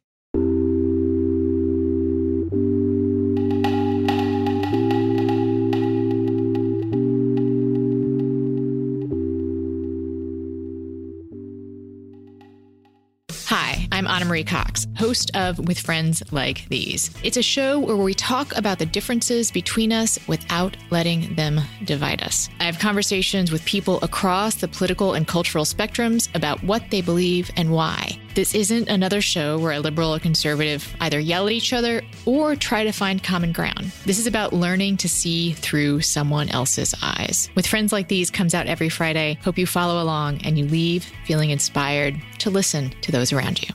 [14.12, 17.10] Ana Marie Cox, host of With Friends Like These.
[17.24, 22.22] It's a show where we talk about the differences between us without letting them divide
[22.22, 22.50] us.
[22.60, 27.50] I have conversations with people across the political and cultural spectrums about what they believe
[27.56, 28.18] and why.
[28.34, 32.54] This isn't another show where a liberal or conservative either yell at each other or
[32.54, 33.92] try to find common ground.
[34.04, 37.48] This is about learning to see through someone else's eyes.
[37.54, 39.38] With friends like these comes out every Friday.
[39.42, 43.74] Hope you follow along and you leave feeling inspired to listen to those around you.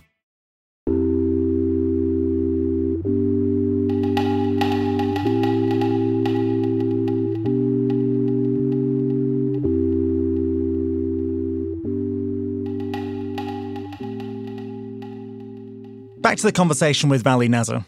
[16.38, 17.84] Back to the conversation with Vali Nasr.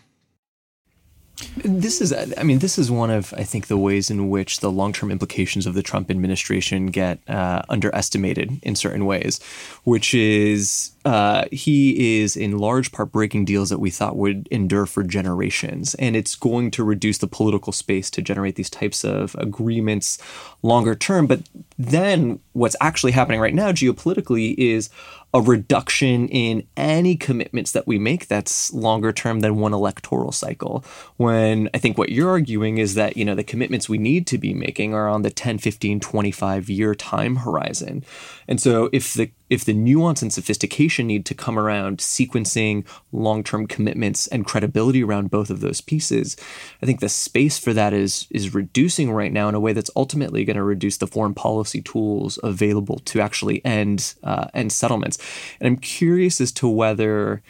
[1.57, 4.71] This is, I mean, this is one of, I think, the ways in which the
[4.71, 9.39] long term implications of the Trump administration get uh, underestimated in certain ways,
[9.83, 14.87] which is uh, he is in large part breaking deals that we thought would endure
[14.87, 15.93] for generations.
[15.95, 20.17] And it's going to reduce the political space to generate these types of agreements
[20.63, 21.27] longer term.
[21.27, 21.43] But
[21.77, 24.89] then what's actually happening right now geopolitically is
[25.33, 30.83] a reduction in any commitments that we make that's longer term than one electoral cycle.
[31.17, 34.37] When I think what you're arguing is that, you know, the commitments we need to
[34.37, 38.03] be making are on the 10, 15, 25 year time horizon.
[38.47, 43.67] And so if the if the nuance and sophistication need to come around sequencing long-term
[43.67, 46.37] commitments and credibility around both of those pieces,
[46.81, 49.91] I think the space for that is is reducing right now in a way that's
[49.95, 55.17] ultimately going to reduce the foreign policy tools available to actually end uh, end settlements.
[55.59, 57.41] And I'm curious as to whether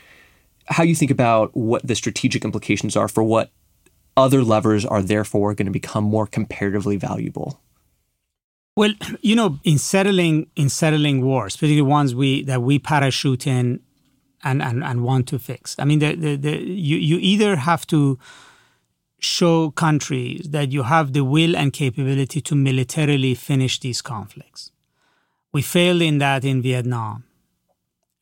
[0.67, 3.51] how you think about what the strategic implications are for what
[4.15, 7.59] other levers are therefore going to become more comparatively valuable.
[8.79, 13.81] Well, you know, in settling in settling wars, particularly ones we that we parachute in
[14.41, 15.75] and and, and want to fix.
[15.77, 16.53] I mean, the, the, the
[16.87, 18.17] you you either have to
[19.19, 24.71] show countries that you have the will and capability to militarily finish these conflicts.
[25.51, 27.25] We failed in that in Vietnam.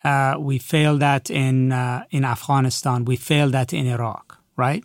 [0.03, 3.05] Uh, we failed that in uh, in Afghanistan.
[3.05, 4.39] We failed that in Iraq.
[4.55, 4.83] Right.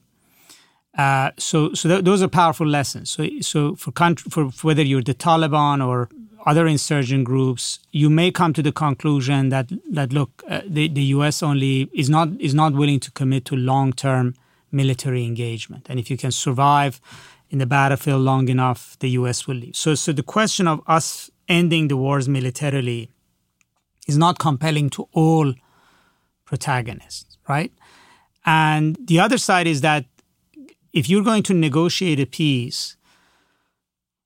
[0.97, 3.11] Uh, so, so th- those are powerful lessons.
[3.11, 6.09] So, so for, country, for, for whether you're the Taliban or
[6.45, 11.05] other insurgent groups, you may come to the conclusion that that look, uh, the the
[11.17, 11.43] U.S.
[11.43, 14.35] only is not is not willing to commit to long term
[14.73, 15.87] military engagement.
[15.89, 17.01] And if you can survive
[17.51, 19.77] in the battlefield long enough, the US will leave.
[19.77, 23.11] So, so the question of us ending the wars militarily
[24.09, 25.53] is not compelling to all
[26.47, 27.71] protagonists, right?
[28.47, 30.07] And the other side is that
[30.93, 32.97] if you're going to negotiate a peace,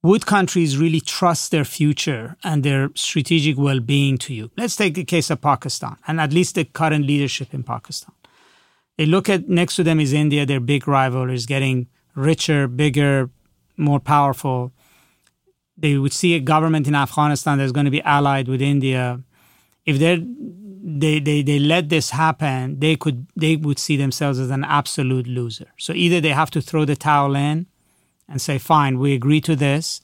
[0.03, 4.51] would countries really trust their future and their strategic well being to you?
[4.57, 8.15] Let's take the case of Pakistan and at least the current leadership in Pakistan.
[8.97, 13.31] They look at next to them is India, their big rival, is getting richer, bigger,
[13.77, 14.73] more powerful.
[15.77, 19.21] They would see a government in Afghanistan that's going to be allied with India.
[19.85, 20.25] If they
[20.89, 25.27] they they they let this happen, they could they would see themselves as an absolute
[25.27, 25.67] loser.
[25.79, 27.67] So either they have to throw the towel in
[28.29, 30.01] and say, "Fine, we agree to this."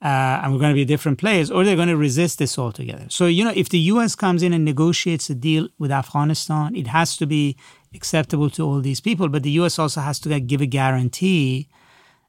[0.00, 3.06] Uh, and we're going to be different players, or they're going to resist this altogether.
[3.08, 6.86] So, you know, if the US comes in and negotiates a deal with Afghanistan, it
[6.86, 7.56] has to be
[7.92, 9.28] acceptable to all these people.
[9.28, 11.68] But the US also has to give a guarantee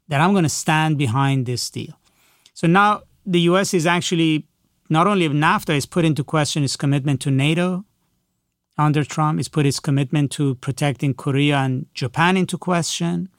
[0.08, 1.94] that I'm going to stand behind this deal.
[2.56, 4.49] So now the US is actually
[4.90, 7.86] not only have NAFTA is put into question its commitment to NATO
[8.78, 13.30] under Trump, it's put its commitment to protecting Korea and Japan into question.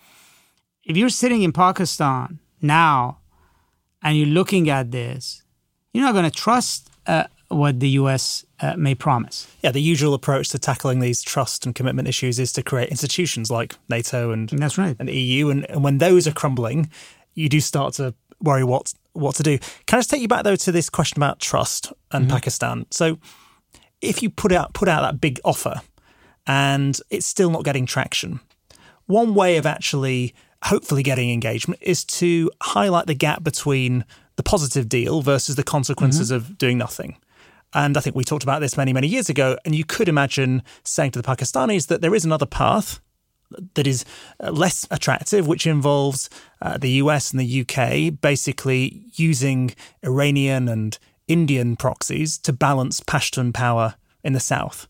[0.84, 3.18] If you're sitting in Pakistan now
[4.02, 5.42] and you're looking at this,
[5.92, 9.48] you're not going to trust uh, what the US uh, may promise.
[9.62, 13.50] Yeah, the usual approach to tackling these trust and commitment issues is to create institutions
[13.50, 16.90] like NATO and that's right, and EU, and, and when those are crumbling,
[17.34, 19.58] you do start to worry what what to do.
[19.86, 22.34] Can I just take you back though to this question about trust and mm-hmm.
[22.34, 22.86] Pakistan?
[22.90, 23.18] So,
[24.00, 25.80] if you put out put out that big offer,
[26.46, 28.40] and it's still not getting traction,
[29.06, 30.34] one way of actually
[30.64, 34.04] hopefully getting engagement is to highlight the gap between
[34.36, 36.36] the positive deal versus the consequences mm-hmm.
[36.36, 37.16] of doing nothing.
[37.72, 39.56] And I think we talked about this many, many years ago.
[39.64, 43.00] And you could imagine saying to the Pakistanis that there is another path
[43.74, 44.04] that is
[44.42, 46.30] uh, less attractive, which involves
[46.62, 49.74] uh, the US and the UK basically using
[50.04, 50.98] Iranian and
[51.28, 53.94] Indian proxies to balance Pashtun power
[54.24, 54.88] in the south.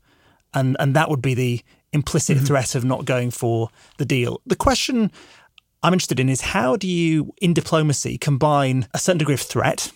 [0.54, 2.46] And, and that would be the implicit mm-hmm.
[2.46, 4.40] threat of not going for the deal.
[4.46, 5.10] The question
[5.82, 9.92] I'm interested in is how do you, in diplomacy, combine a certain degree of threat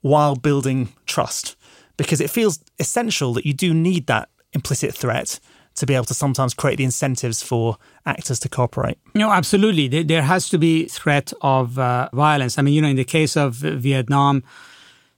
[0.00, 1.56] while building trust?
[1.96, 5.40] Because it feels essential that you do need that implicit threat
[5.76, 8.98] to be able to sometimes create the incentives for actors to cooperate.
[9.14, 10.02] No, absolutely.
[10.02, 12.58] There has to be threat of uh, violence.
[12.58, 14.42] I mean, you know, in the case of Vietnam,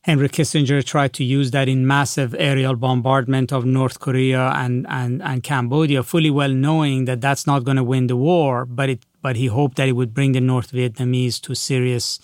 [0.03, 5.23] Henry Kissinger tried to use that in massive aerial bombardment of North Korea and, and,
[5.23, 9.05] and Cambodia, fully well knowing that that's not going to win the war, but it
[9.21, 12.21] but he hoped that it would bring the North Vietnamese to serious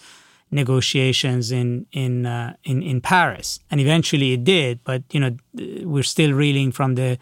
[0.50, 4.82] negotiations in in uh, in in Paris, and eventually it did.
[4.84, 5.36] But you know,
[5.84, 7.18] we're still reeling from the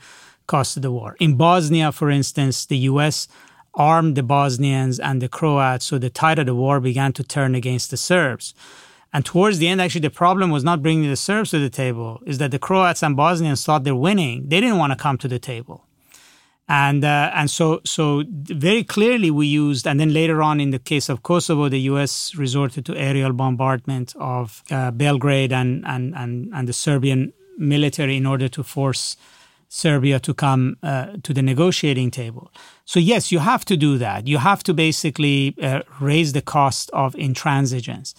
[0.46, 1.16] cost of the war.
[1.20, 3.28] In Bosnia, for instance, the U.S.
[3.74, 7.54] armed the Bosnians and the Croats, so the tide of the war began to turn
[7.54, 8.54] against the Serbs.
[9.14, 12.22] And towards the end, actually, the problem was not bringing the Serbs to the table,
[12.26, 14.48] is that the Croats and Bosnians thought they're winning.
[14.48, 15.86] They didn't want to come to the table
[16.68, 20.78] and uh, and so so very clearly we used and then later on in the
[20.78, 26.50] case of Kosovo the US resorted to aerial bombardment of uh, Belgrade and, and and
[26.54, 29.16] and the Serbian military in order to force
[29.74, 32.52] Serbia to come uh, to the negotiating table.
[32.84, 34.26] So yes, you have to do that.
[34.26, 38.12] You have to basically uh, raise the cost of intransigence.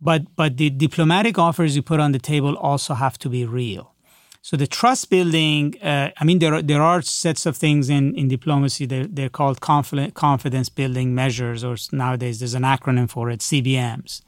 [0.00, 3.94] But but the diplomatic offers you put on the table also have to be real.
[4.42, 8.14] So the trust building, uh, I mean, there are, there are sets of things in,
[8.14, 8.86] in diplomacy.
[8.86, 14.22] They're, they're called confidence building measures, or nowadays there's an acronym for it, CBMs.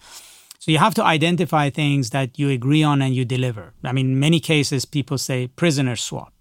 [0.58, 3.72] So you have to identify things that you agree on and you deliver.
[3.82, 6.32] I mean, in many cases, people say prisoner swap.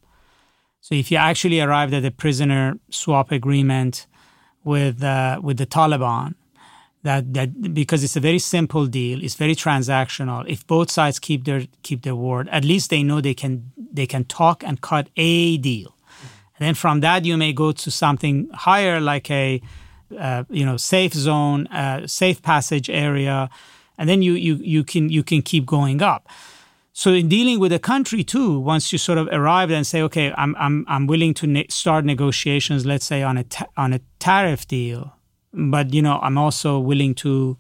[0.82, 4.07] So if you actually arrived at a prisoner swap agreement
[4.63, 6.36] with uh, with the Taliban,
[7.03, 10.47] that that because it's a very simple deal it's very transactional.
[10.47, 14.05] If both sides keep their keep their word at least they know they can they
[14.07, 15.95] can talk and cut a deal.
[16.57, 19.61] And then from that you may go to something higher like a
[20.17, 23.49] uh, you know safe zone uh, safe passage area.
[23.97, 26.27] And then you you you can you can keep going up
[26.99, 30.33] so in dealing with a country too once you sort of arrive and say okay
[30.37, 34.01] i'm i'm, I'm willing to ne- start negotiations let's say on a ta- on a
[34.19, 35.13] tariff deal
[35.53, 37.57] but you know i'm also willing to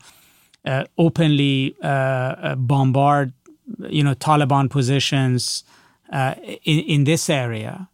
[0.65, 3.31] uh, openly uh, uh, bombard
[3.87, 5.63] you know taliban positions
[6.11, 6.35] uh,
[6.65, 7.87] in, in this area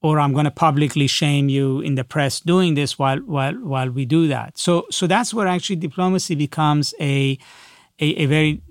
[0.00, 3.90] or i'm going to publicly shame you in the press doing this while while while
[3.90, 4.56] we do that.
[4.56, 7.38] So so that's where actually diplomacy becomes a
[8.00, 8.62] a, a very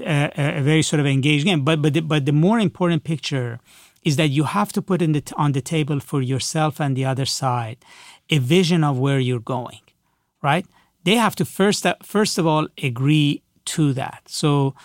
[0.00, 3.60] a, a very sort of engaged game but but the, but the more important picture
[4.06, 7.04] is that you have to put in the, on the table for yourself and the
[7.04, 7.78] other side
[8.30, 9.80] a vision of where you're going,
[10.42, 10.64] right?
[11.02, 14.22] They have to first, uh, first of all agree to that.
[14.26, 14.76] So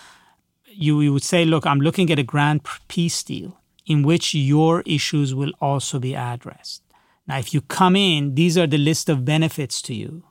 [0.65, 4.81] you, you would say, look, I'm looking at a grand peace deal in which your
[4.87, 6.81] issues will also be addressed.
[7.27, 10.23] Now, if you come in, these are the list of benefits to you,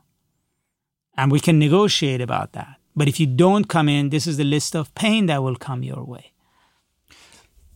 [1.17, 2.80] and we can negotiate about that.
[3.01, 5.83] But if you don't come in, this is the list of pain that will come
[5.83, 6.35] your way.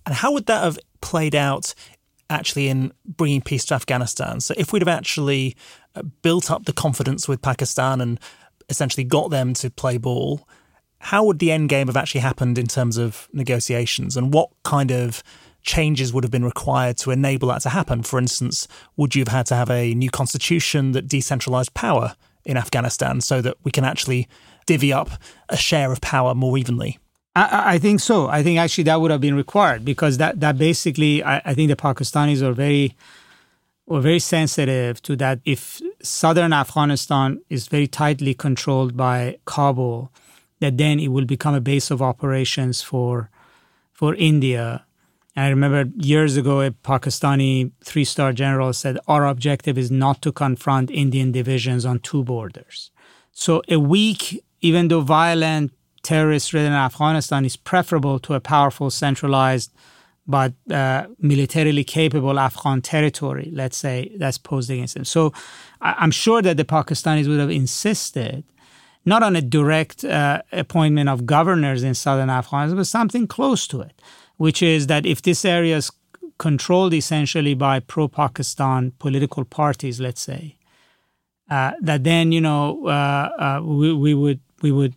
[0.05, 1.73] And how would that have played out
[2.29, 4.41] actually in bringing peace to Afghanistan?
[4.41, 5.57] So, if we'd have actually
[5.95, 8.21] uh, built up the confidence with Pakistan and
[8.69, 10.47] essentially got them to play ball,
[10.99, 14.19] how would the end game have actually happened in terms of negotiations?
[14.19, 15.23] And what kind of
[15.63, 18.03] changes would have been required to enable that to happen?
[18.03, 18.69] For instance,
[18.99, 22.15] would you have had to have a new constitution that decentralized power
[22.45, 24.29] in Afghanistan so that we can actually
[24.67, 25.11] divvy up
[25.49, 26.99] a share of power more evenly?
[27.37, 28.29] I, I, think so.
[28.29, 31.69] I think actually that would have been required because that, that basically, I, I think
[31.69, 32.97] the Pakistanis are very
[33.87, 35.41] were very sensitive to that.
[35.45, 40.11] If southern Afghanistan is very tightly controlled by Kabul,
[40.61, 43.31] that then it will become a base of operations for
[43.93, 44.85] for India.
[45.37, 50.23] And I remember years ago, a Pakistani three star general said, Our objective is not
[50.23, 52.91] to confront Indian divisions on two borders.
[53.33, 59.71] So a weak, even though violent, terrorist ridden Afghanistan is preferable to a powerful, centralized,
[60.27, 65.05] but uh, militarily capable Afghan territory, let's say, that's posed against them.
[65.05, 65.35] So
[65.83, 68.43] I'm sure that the Pakistanis would have insisted
[69.05, 73.83] not on a direct uh, appointment of governors in southern Afghanistan, but something close to
[73.83, 74.01] it,
[74.39, 75.91] which is that if this area is
[76.39, 80.57] controlled essentially by pro Pakistan political parties, let's say,
[81.51, 84.95] uh, that then you know uh, uh, we, we would we would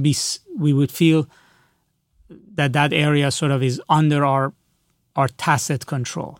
[0.00, 0.16] be
[0.56, 1.28] we would feel
[2.54, 4.52] that that area sort of is under our
[5.14, 6.38] our tacit control.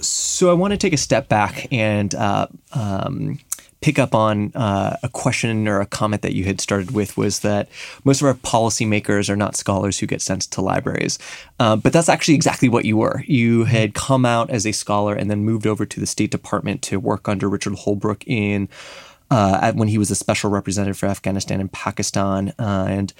[0.00, 3.38] So I want to take a step back and uh, um,
[3.80, 7.40] pick up on uh, a question or a comment that you had started with was
[7.40, 7.68] that
[8.04, 11.18] most of our policymakers are not scholars who get sent to libraries.
[11.58, 13.22] Uh, but that's actually exactly what you were.
[13.26, 16.82] You had come out as a scholar and then moved over to the State Department
[16.82, 18.68] to work under Richard Holbrooke in
[19.32, 22.52] uh, at, when he was a special representative for Afghanistan and Pakistan.
[22.58, 23.14] Uh, and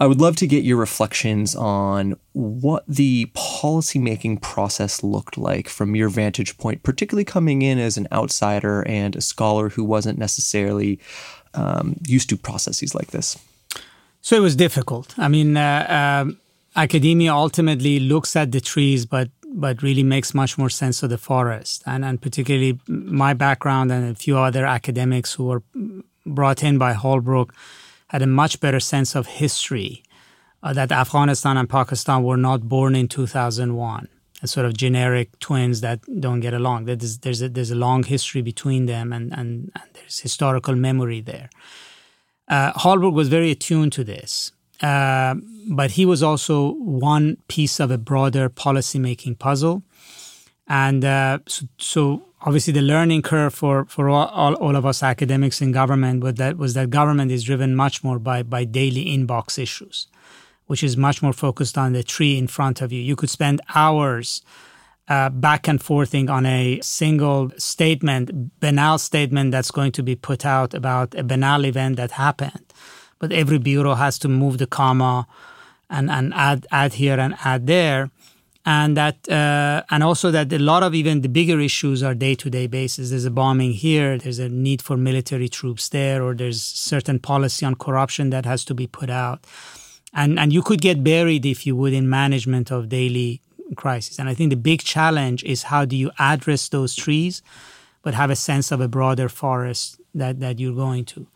[0.00, 5.94] I would love to get your reflections on what the policymaking process looked like from
[5.94, 10.98] your vantage point, particularly coming in as an outsider and a scholar who wasn't necessarily
[11.52, 13.38] um, used to processes like this.
[14.22, 15.14] So it was difficult.
[15.18, 16.38] I mean, uh, um,
[16.74, 21.18] academia ultimately looks at the trees, but but really makes much more sense of the
[21.18, 21.82] forest.
[21.86, 25.62] And and particularly my background and a few other academics who were
[26.26, 27.52] brought in by Holbrooke
[28.08, 30.02] had a much better sense of history
[30.62, 34.08] uh, that Afghanistan and Pakistan were not born in 2001
[34.42, 36.84] as sort of generic twins that don't get along.
[36.84, 41.20] There's, there's, a, there's a long history between them and, and, and there's historical memory
[41.20, 41.48] there.
[42.48, 42.72] Uh,
[43.10, 44.52] was very attuned to this.
[44.84, 45.36] Uh,
[45.70, 49.82] but he was also one piece of a broader policymaking puzzle.
[50.68, 55.62] And uh, so, so, obviously the learning curve for, for all, all, of us academics
[55.62, 59.58] in government was that, was that government is driven much more by, by daily inbox
[59.58, 60.06] issues,
[60.66, 63.00] which is much more focused on the tree in front of you.
[63.00, 64.42] You could spend hours
[65.08, 70.44] uh, back and forthing on a single statement, banal statement that's going to be put
[70.44, 72.66] out about a banal event that happened.
[73.24, 75.26] But every bureau has to move the comma
[75.88, 78.10] and, and add, add here and add there
[78.66, 82.34] and that uh, and also that a lot of even the bigger issues are day
[82.34, 83.10] to day basis.
[83.10, 84.16] There's a bombing here.
[84.16, 88.64] There's a need for military troops there, or there's certain policy on corruption that has
[88.66, 89.46] to be put out,
[90.14, 93.40] and and you could get buried if you would in management of daily
[93.76, 94.18] crisis.
[94.18, 97.42] And I think the big challenge is how do you address those trees,
[98.02, 101.26] but have a sense of a broader forest that that you're going to.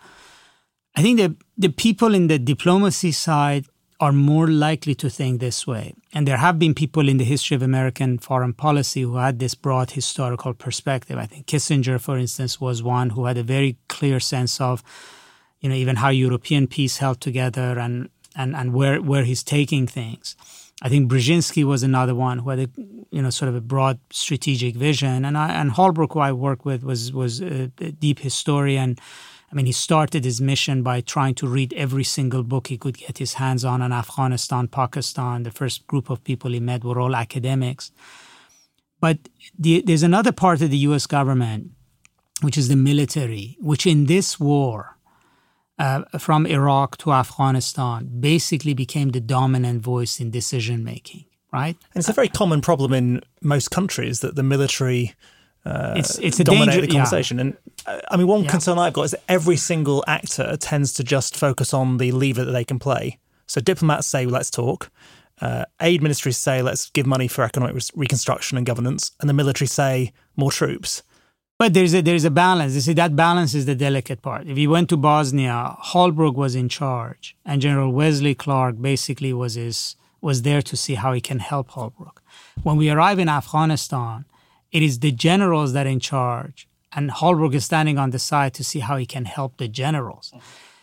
[0.99, 3.67] I think the the people in the diplomacy side
[4.01, 5.95] are more likely to think this way.
[6.13, 9.55] And there have been people in the history of American foreign policy who had this
[9.55, 11.17] broad historical perspective.
[11.17, 14.83] I think Kissinger, for instance, was one who had a very clear sense of,
[15.61, 19.87] you know, even how European peace held together and and, and where, where he's taking
[19.87, 20.37] things.
[20.83, 22.69] I think Brzezinski was another one who had a,
[23.11, 25.25] you know, sort of a broad strategic vision.
[25.25, 28.97] And I, and Holbrooke, who I worked with, was was a, a deep historian
[29.51, 32.99] I mean, he started his mission by trying to read every single book he could
[32.99, 35.43] get his hands on on Afghanistan, Pakistan.
[35.43, 37.91] The first group of people he met were all academics.
[39.01, 39.19] But
[39.59, 41.71] the, there's another part of the US government,
[42.43, 44.99] which is the military, which in this war,
[45.79, 51.25] uh, from Iraq to Afghanistan, basically became the dominant voice in decision making.
[51.53, 51.77] right?
[51.95, 55.15] And it's a very common problem in most countries that the military
[55.65, 57.37] uh, it's it's a dominate the conversation.
[57.39, 57.43] Yeah.
[57.43, 57.57] And
[57.87, 58.51] uh, I mean, one Yeah.
[58.51, 62.45] concern I've got is that every single actor tends to just focus on the lever
[62.45, 63.19] that they can play.
[63.47, 64.91] So diplomats say, "Let's talk."
[65.41, 69.35] Uh, aid ministries say, "Let's give money for economic re- reconstruction and governance," and the
[69.35, 71.03] military say, "More troops."
[71.59, 72.75] But there's a there's a balance.
[72.75, 74.47] You see, that balance is the delicate part.
[74.47, 79.55] If you went to Bosnia, Holbrooke was in charge, and General Wesley Clark basically was
[79.55, 82.21] his was there to see how he can help Holbrooke.
[82.63, 84.25] When we arrive in Afghanistan,
[84.73, 88.55] it is the generals that are in charge, and Holbrooke is standing on the side
[88.55, 90.33] to see how he can help the generals.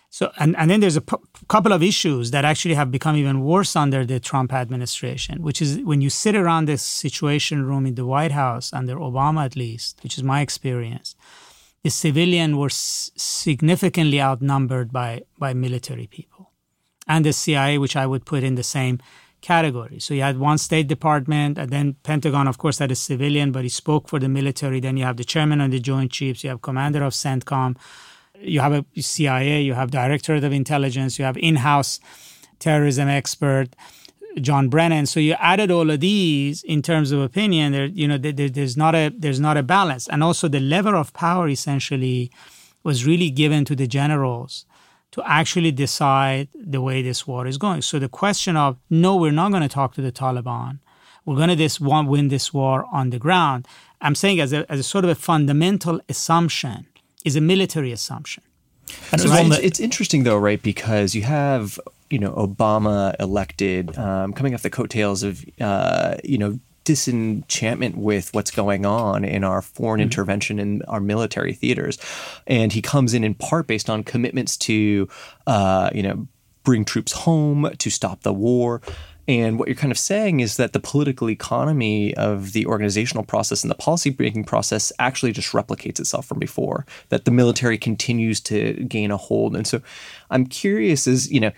[0.10, 1.18] So, and, and then there's a p-
[1.50, 5.80] couple of issues that actually have become even worse under the Trump administration, which is
[5.80, 10.00] when you sit around this situation room in the White House, under Obama at least,
[10.04, 11.16] which is my experience,
[11.84, 16.52] the civilian were s- significantly outnumbered by, by military people.
[17.08, 19.00] And the CIA, which I would put in the same
[19.46, 20.00] category.
[20.00, 23.64] So you had one State Department, and then Pentagon, of course, had a civilian, but
[23.64, 24.80] he spoke for the military.
[24.80, 27.78] Then you have the chairman of the Joint Chiefs, you have commander of CENTCOM,
[28.40, 32.00] you have a CIA, you have directorate of intelligence, you have in-house
[32.58, 33.68] terrorism expert,
[34.42, 35.06] John Brennan.
[35.06, 37.72] So you added all of these in terms of opinion.
[37.72, 40.96] There, you know, there, there's not a there's not a balance, and also the level
[40.96, 42.32] of power essentially
[42.84, 44.66] was really given to the generals
[45.16, 47.82] to actually decide the way this war is going.
[47.82, 50.80] So the question of no, we're not going to talk to the Taliban.
[51.24, 53.66] We're going to this one win this war on the ground.
[54.02, 56.88] I'm saying as a, as a sort of a fundamental assumption
[57.24, 58.44] is a military assumption.
[59.14, 60.62] And So it's, that it's interesting though, right?
[60.62, 66.38] Because you have you know Obama elected, um, coming off the coattails of uh, you
[66.38, 71.98] know disenchantment with what's going on in our foreign intervention in our military theaters,
[72.48, 75.10] and he comes in in part based on commitments to
[75.48, 76.28] uh, you know
[76.64, 78.82] bring troops home to stop the war.
[79.28, 83.64] And what you're kind of saying is that the political economy of the organizational process
[83.64, 88.40] and the policy making process actually just replicates itself from before, that the military continues
[88.42, 89.56] to gain a hold.
[89.56, 89.82] And so
[90.30, 91.52] I'm curious as, you know,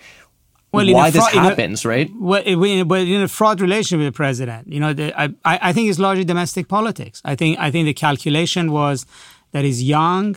[0.72, 2.10] Well, why a this in a- happens, right?
[2.20, 2.44] Well,
[2.86, 5.90] but in a fraud relation with the president, you know, the, I, I I think
[5.90, 7.22] it's largely domestic politics.
[7.24, 9.06] I think I think the calculation was
[9.54, 10.36] that he's young,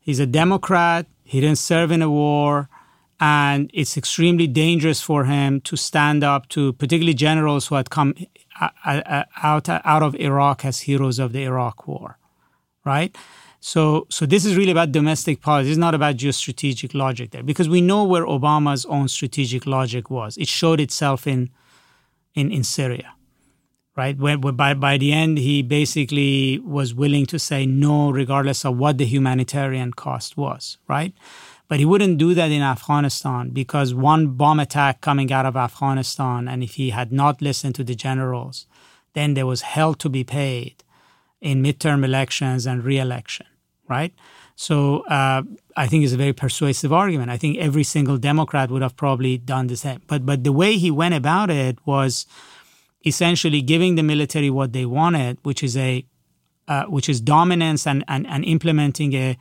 [0.00, 2.68] he's a Democrat, he didn't serve in a war,
[3.18, 8.14] and it's extremely dangerous for him to stand up to particularly generals who had come
[8.60, 12.18] uh, uh, out out of Iraq as heroes of the Iraq War,
[12.84, 13.16] right?
[13.64, 15.70] So, so this is really about domestic politics.
[15.70, 20.36] It's not about geostrategic logic there, because we know where Obama's own strategic logic was.
[20.36, 21.48] It showed itself in,
[22.34, 23.14] in, in Syria,
[23.96, 24.18] right?
[24.18, 28.98] When by by the end, he basically was willing to say no, regardless of what
[28.98, 31.14] the humanitarian cost was, right?
[31.68, 36.48] But he wouldn't do that in Afghanistan because one bomb attack coming out of Afghanistan,
[36.48, 38.66] and if he had not listened to the generals,
[39.12, 40.82] then there was hell to be paid
[41.40, 43.46] in midterm elections and re-election,
[43.88, 44.12] right?
[44.56, 45.42] So uh,
[45.76, 47.30] I think it's a very persuasive argument.
[47.30, 50.00] I think every single Democrat would have probably done the same.
[50.06, 52.26] But but the way he went about it was
[53.04, 56.04] essentially giving the military what they wanted, which is a
[56.68, 59.36] uh, which is dominance and, and, and implementing a,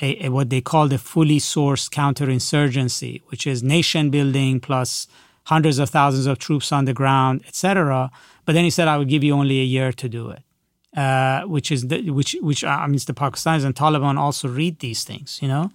[0.00, 5.06] a, a what they call the fully sourced counterinsurgency, which is nation building plus
[5.44, 8.10] hundreds of thousands of troops on the ground, etc.
[8.44, 10.42] But then he said, "I would give you only a year to do it."
[10.96, 14.78] Uh, which is the, which which uh, I mean, the Pakistanis and Taliban also read
[14.80, 15.38] these things.
[15.42, 15.70] You know,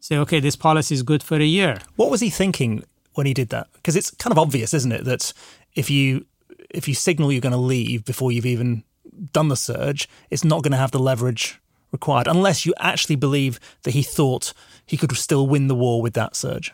[0.00, 1.78] say, okay, this policy is good for a year.
[1.96, 2.84] What was he thinking
[3.14, 3.68] when he did that?
[3.72, 5.32] Because it's kind of obvious, isn't it, that
[5.74, 6.24] if you
[6.70, 8.84] if you signal you're going to leave before you've even
[9.32, 11.60] done the surge, it's not going to have the leverage
[11.90, 14.54] required, unless you actually believe that he thought
[14.86, 16.72] he could still win the war with that surge.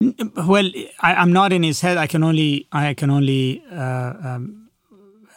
[0.00, 0.70] Well,
[1.00, 1.96] I, I'm not in his head.
[1.96, 4.63] I can only I can only uh, um,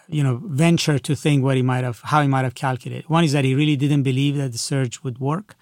[0.09, 3.09] you know venture to think what he might have how he might have calculated.
[3.09, 5.55] One is that he really didn't believe that the surge would work.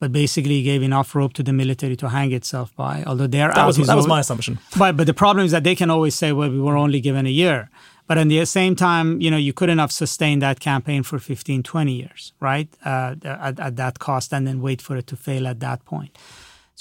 [0.00, 3.02] But basically, he gave enough rope to the military to hang itself by.
[3.04, 4.60] Although they're That out, was that was my assumption.
[4.78, 7.26] But but the problem is that they can always say, well, we were only given
[7.26, 7.68] a year.
[8.06, 11.62] But at the same time, you know, you couldn't have sustained that campaign for 15,
[11.62, 12.68] 20 years, right?
[12.82, 16.16] Uh, at, at that cost and then wait for it to fail at that point.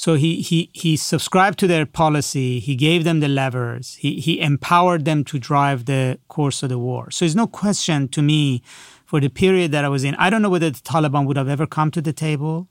[0.03, 2.59] So he, he, he subscribed to their policy.
[2.59, 3.95] He gave them the levers.
[3.95, 7.09] He, he empowered them to drive the course of the war.
[7.09, 8.61] So there's no question to me
[9.05, 10.13] for the period that I was in.
[10.15, 12.69] I don't know whether the Taliban would have ever come to the table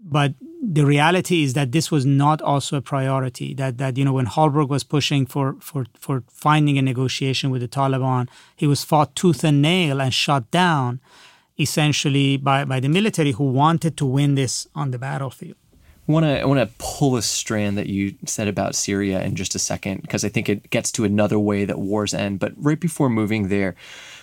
[0.00, 3.54] but the reality is that this was not also a priority.
[3.54, 7.62] That that you know when Holbrooke was pushing for for for finding a negotiation with
[7.62, 11.00] the Taliban, he was fought tooth and nail and shot down,
[11.58, 15.56] essentially by by the military who wanted to win this on the battlefield.
[16.08, 19.54] Want to I want to pull a strand that you said about Syria in just
[19.54, 22.40] a second because I think it gets to another way that wars end.
[22.40, 23.76] But right before moving there,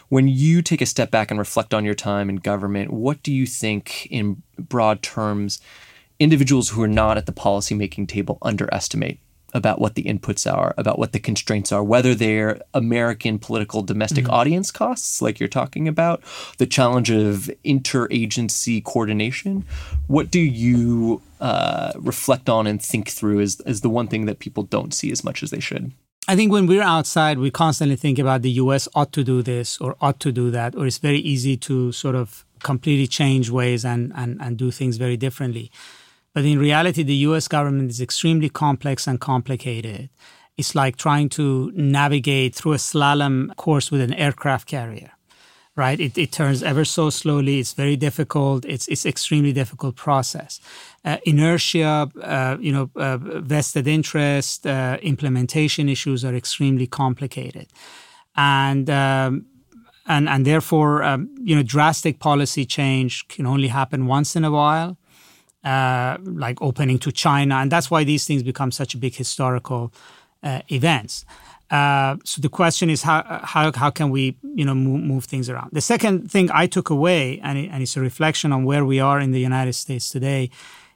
[0.10, 3.32] when you take a step back and reflect on your time in government, what do
[3.32, 5.60] you think, in broad terms,
[6.20, 9.20] individuals who are not at the policymaking table underestimate
[9.54, 14.26] about what the inputs are, about what the constraints are, whether they're American political domestic
[14.26, 14.34] mm-hmm.
[14.34, 16.22] audience costs, like you're talking about,
[16.58, 19.64] the challenge of interagency coordination.
[20.08, 24.40] What do you uh, reflect on and think through is, as the one thing that
[24.40, 25.92] people don't see as much as they should?
[26.28, 29.80] I think when we're outside, we constantly think about the US ought to do this
[29.80, 33.86] or ought to do that, or it's very easy to sort of completely change ways
[33.86, 35.72] and, and, and do things very differently.
[36.34, 40.10] But in reality, the US government is extremely complex and complicated.
[40.58, 45.12] It's like trying to navigate through a slalom course with an aircraft carrier,
[45.76, 46.00] right?
[46.00, 47.60] It, it turns ever so slowly.
[47.60, 48.66] It's very difficult.
[48.66, 50.60] It's it's extremely difficult process.
[51.06, 57.68] Uh, inertia, uh, you know, uh, vested interest, uh, implementation issues are extremely complicated,
[58.36, 58.90] and.
[58.90, 59.46] Um,
[60.08, 64.52] and, and therefore, um, you know, drastic policy change can only happen once in a
[64.52, 65.00] while
[65.64, 69.92] uh, like opening to China, and that's why these things become such a big historical
[70.44, 71.26] uh, events.
[71.72, 75.72] So the question is how how how can we you know move, move things around?
[75.74, 79.00] The second thing I took away, and, it, and it's a reflection on where we
[79.00, 80.52] are in the United States today,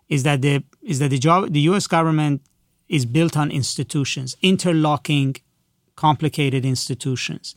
[0.10, 1.88] is that the is that the job the U.S.
[1.88, 2.42] government
[2.88, 5.36] is built on institutions, interlocking,
[5.96, 7.56] complicated institutions.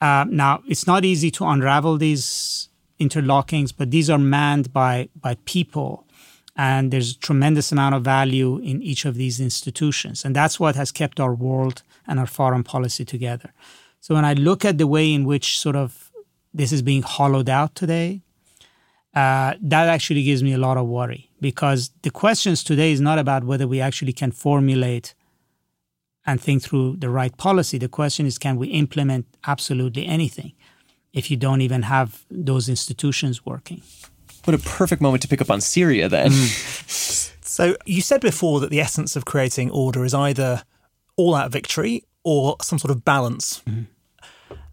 [0.00, 2.68] Uh, now it's not easy to unravel these
[2.98, 6.06] interlockings, but these are manned by by people
[6.56, 10.24] and there's a tremendous amount of value in each of these institutions.
[10.24, 13.52] And that's what has kept our world and our foreign policy together.
[14.00, 16.10] So when I look at the way in which sort of
[16.52, 18.20] this is being hollowed out today,
[19.14, 23.18] uh, that actually gives me a lot of worry because the questions today is not
[23.18, 25.14] about whether we actually can formulate
[26.26, 27.78] and think through the right policy.
[27.78, 30.52] The question is, can we implement absolutely anything
[31.12, 33.82] if you don't even have those institutions working?
[34.44, 36.30] What a perfect moment to pick up on Syria then.
[36.30, 37.34] Mm.
[37.44, 40.62] so you said before that the essence of creating order is either
[41.16, 43.62] all out victory or some sort of balance.
[43.66, 43.86] Mm.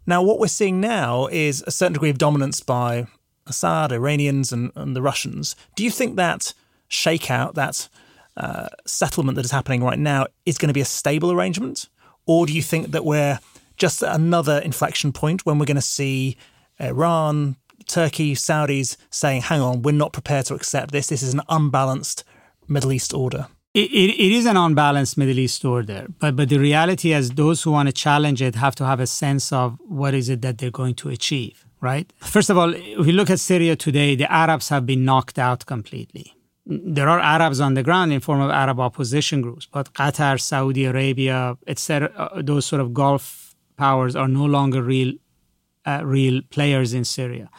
[0.06, 3.08] Now, what we're seeing now is a certain degree of dominance by
[3.46, 5.56] Assad, Iranians, and, and the Russians.
[5.76, 6.54] Do you think that
[6.90, 7.90] shakeout, that
[8.36, 11.90] uh, settlement that is happening right now, is going to be a stable arrangement?
[12.26, 13.40] Or do you think that we're
[13.78, 16.38] just at another inflection point when we're going to see
[16.80, 17.56] Iran,
[17.88, 21.08] Turkey, Saudis saying, hang on, we're not prepared to accept this.
[21.08, 22.24] This is an unbalanced
[22.68, 23.48] Middle East order.
[23.74, 27.62] It, it, it is an unbalanced Middle East order, but but the reality is those
[27.62, 30.58] who want to challenge it have to have a sense of what is it that
[30.58, 32.12] they're going to achieve, right?
[32.18, 35.66] First of all, if we look at Syria today, the Arabs have been knocked out
[35.68, 36.34] completely.
[36.70, 40.84] There are Arabs on the ground in form of Arab opposition groups, but Qatar, Saudi
[40.84, 45.14] Arabia, etc., uh, those sort of Gulf powers are no longer real,
[45.86, 47.50] uh, real players in Syria.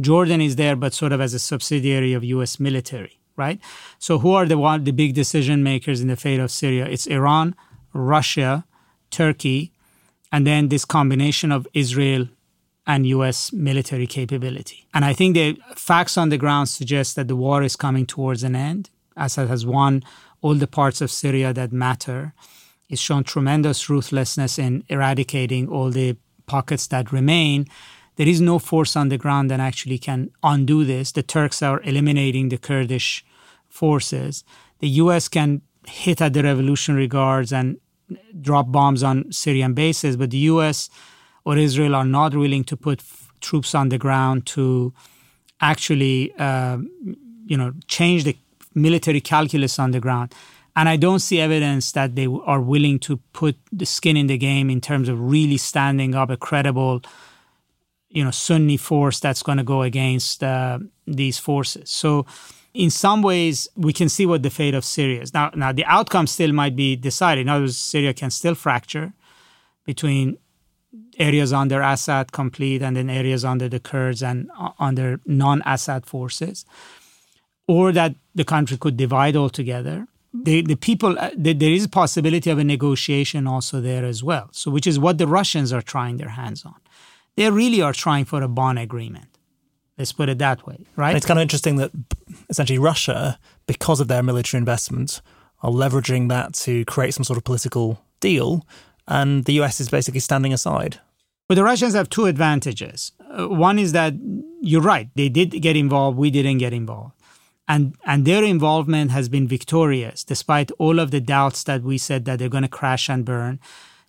[0.00, 2.60] Jordan is there, but sort of as a subsidiary of U.S.
[2.60, 3.60] military, right?
[3.98, 6.86] So who are the one, the big decision makers in the fate of Syria?
[6.86, 7.56] It's Iran,
[7.92, 8.64] Russia,
[9.10, 9.72] Turkey,
[10.30, 12.28] and then this combination of Israel
[12.86, 13.52] and U.S.
[13.52, 14.86] military capability.
[14.92, 18.42] And I think the facts on the ground suggest that the war is coming towards
[18.42, 18.90] an end.
[19.16, 20.02] Assad has won
[20.40, 22.34] all the parts of Syria that matter.
[22.88, 26.16] He's shown tremendous ruthlessness in eradicating all the
[26.46, 27.66] pockets that remain
[28.16, 31.12] there is no force on the ground that actually can undo this.
[31.12, 33.24] The Turks are eliminating the Kurdish
[33.68, 34.44] forces.
[34.80, 37.78] The US can hit at the Revolutionary Guards and
[38.40, 40.90] drop bombs on Syrian bases, but the US
[41.44, 44.92] or Israel are not willing to put f- troops on the ground to
[45.60, 46.78] actually, uh,
[47.46, 48.36] you know, change the
[48.74, 50.34] military calculus on the ground.
[50.74, 54.38] And I don't see evidence that they are willing to put the skin in the
[54.38, 57.02] game in terms of really standing up a credible
[58.12, 61.90] you know Sunni force that's going to go against uh, these forces.
[61.90, 62.26] So
[62.74, 65.34] in some ways we can see what the fate of Syria is.
[65.34, 67.42] Now now the outcome still might be decided.
[67.42, 69.12] In other words, Syria can still fracture
[69.84, 70.38] between
[71.22, 76.64] areas under Assad complete and then areas under the Kurds and uh, under non-Assad forces,
[77.66, 80.06] or that the country could divide altogether.
[80.34, 84.24] The, the people, uh, the, there is a possibility of a negotiation also there as
[84.24, 84.48] well.
[84.52, 86.80] So, which is what the Russians are trying their hands on
[87.36, 89.38] they really are trying for a Bonn agreement.
[89.98, 91.08] Let's put it that way, right?
[91.08, 91.90] And it's kind of interesting that
[92.48, 95.20] essentially Russia, because of their military investment,
[95.62, 98.66] are leveraging that to create some sort of political deal,
[99.06, 100.98] and the US is basically standing aside.
[101.52, 103.12] But the Russians have two advantages.
[103.30, 104.14] Uh, one is that
[104.62, 107.12] you're right, they did get involved, we didn't get involved.
[107.68, 112.24] And, and their involvement has been victorious despite all of the doubts that we said
[112.24, 113.60] that they're going to crash and burn.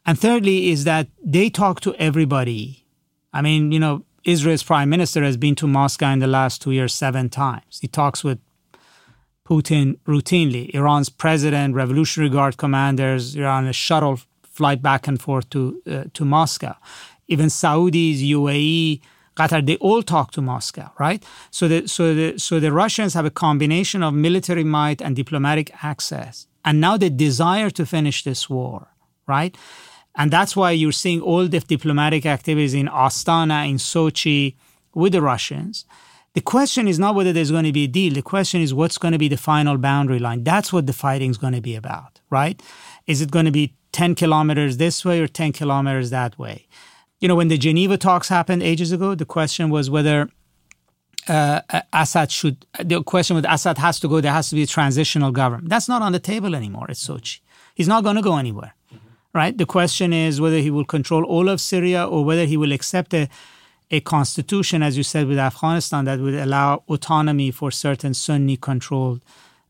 [0.06, 2.86] And thirdly, is that they talk to everybody.
[3.34, 6.72] I mean, you know, Israel's prime minister has been to Moscow in the last two
[6.72, 7.80] years seven times.
[7.82, 8.40] He talks with
[9.46, 10.74] Putin routinely.
[10.74, 14.22] Iran's president, Revolutionary Guard commanders, on a shuttle
[14.54, 16.76] flight back and forth to uh, to Moscow.
[17.28, 19.02] Even Saudis, UAE,
[19.36, 21.24] Qatar, they all talk to Moscow, right?
[21.50, 25.72] So the so the so the Russians have a combination of military might and diplomatic
[25.84, 28.88] access, and now the desire to finish this war,
[29.28, 29.58] right?
[30.16, 34.56] And that's why you're seeing all the diplomatic activities in Astana, in Sochi,
[34.94, 35.86] with the Russians.
[36.36, 38.14] The question is not whether there's going to be a deal.
[38.14, 40.44] The question is what's going to be the final boundary line.
[40.44, 42.62] That's what the fighting is going to be about, right?
[43.08, 46.68] Is it going to be 10 kilometers this way or 10 kilometers that way?
[47.24, 50.30] You know, when the Geneva talks happened ages ago, the question was whether
[51.30, 51.62] uh,
[51.94, 55.32] Assad should, the question with Assad has to go, there has to be a transitional
[55.32, 55.70] government.
[55.70, 57.40] That's not on the table anymore at Sochi.
[57.76, 58.74] He's not going to go anywhere
[59.34, 59.58] right?
[59.58, 63.14] The question is whether he will control all of Syria or whether he will accept
[63.14, 63.28] a,
[63.92, 69.22] a constitution, as you said, with Afghanistan that would allow autonomy for certain Sunni controlled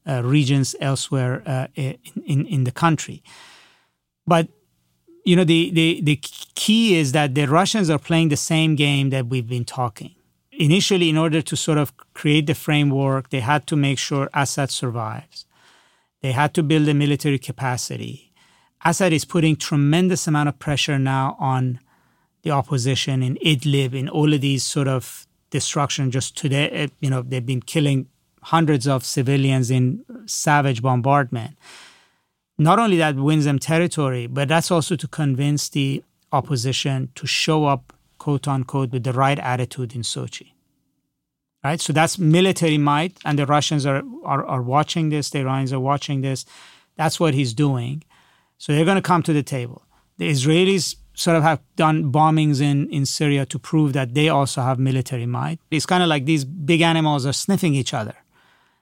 [0.06, 3.24] uh, regions elsewhere uh, in, in, in the country.
[4.28, 4.50] But
[5.24, 6.16] you know the, the the
[6.56, 10.16] key is that the Russians are playing the same game that we've been talking.
[10.52, 14.70] Initially, in order to sort of create the framework, they had to make sure Assad
[14.70, 15.46] survives.
[16.22, 18.34] They had to build a military capacity
[18.86, 21.80] Assad is putting tremendous amount of pressure now on
[22.42, 26.12] the opposition in Idlib, in all of these sort of destruction.
[26.12, 28.08] Just today, eh, you know, they've been killing
[28.42, 31.56] hundreds of civilians in savage bombardment.
[32.58, 37.66] Not only that wins them territory, but that's also to convince the opposition to show
[37.66, 40.52] up, quote unquote, with the right attitude in Sochi.
[41.64, 41.80] Right?
[41.80, 45.80] So that's military might, and the Russians are, are, are watching this, the Iranians are
[45.80, 46.46] watching this.
[46.98, 48.04] That's what he's doing.
[48.58, 49.84] So they're going to come to the table.
[50.18, 54.62] The Israelis sort of have done bombings in, in Syria to prove that they also
[54.62, 55.60] have military might.
[55.72, 58.16] It's kind of like these big animals are sniffing each other.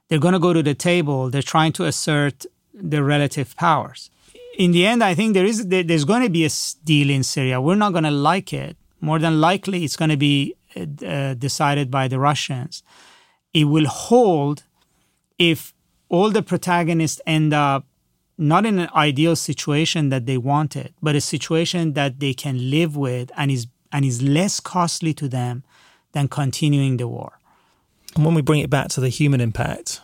[0.08, 1.30] They're going to go to the table.
[1.30, 4.10] They're trying to assert their relative powers.
[4.58, 6.50] In the end, I think there is there's going to be a
[6.84, 7.60] deal in Syria.
[7.60, 8.76] We're not going to like it.
[9.00, 12.82] More than likely, it's going to be uh, decided by the Russians.
[13.52, 14.64] It will hold
[15.38, 15.74] if
[16.08, 17.86] all the protagonists end up
[18.38, 22.96] not in an ideal situation that they wanted, but a situation that they can live
[22.96, 25.64] with and is and is less costly to them
[26.12, 27.38] than continuing the war.
[28.14, 30.00] And when we bring it back to the human impact,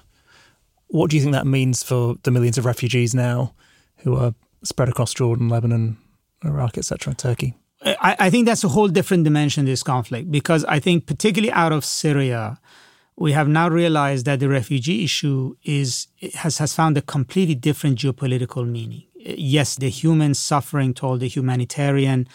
[0.89, 3.55] what do you think that means for the millions of refugees now
[3.99, 5.97] who are spread across Jordan, Lebanon,
[6.45, 7.55] Iraq, etc., Turkey?
[7.85, 11.73] I, I think that's a whole different dimension this conflict because I think particularly out
[11.73, 12.59] of Syria,
[13.17, 17.99] we have now realized that the refugee issue is has, has found a completely different
[17.99, 19.05] geopolitical meaning.
[19.17, 22.29] Yes, the human suffering toll, the humanitarian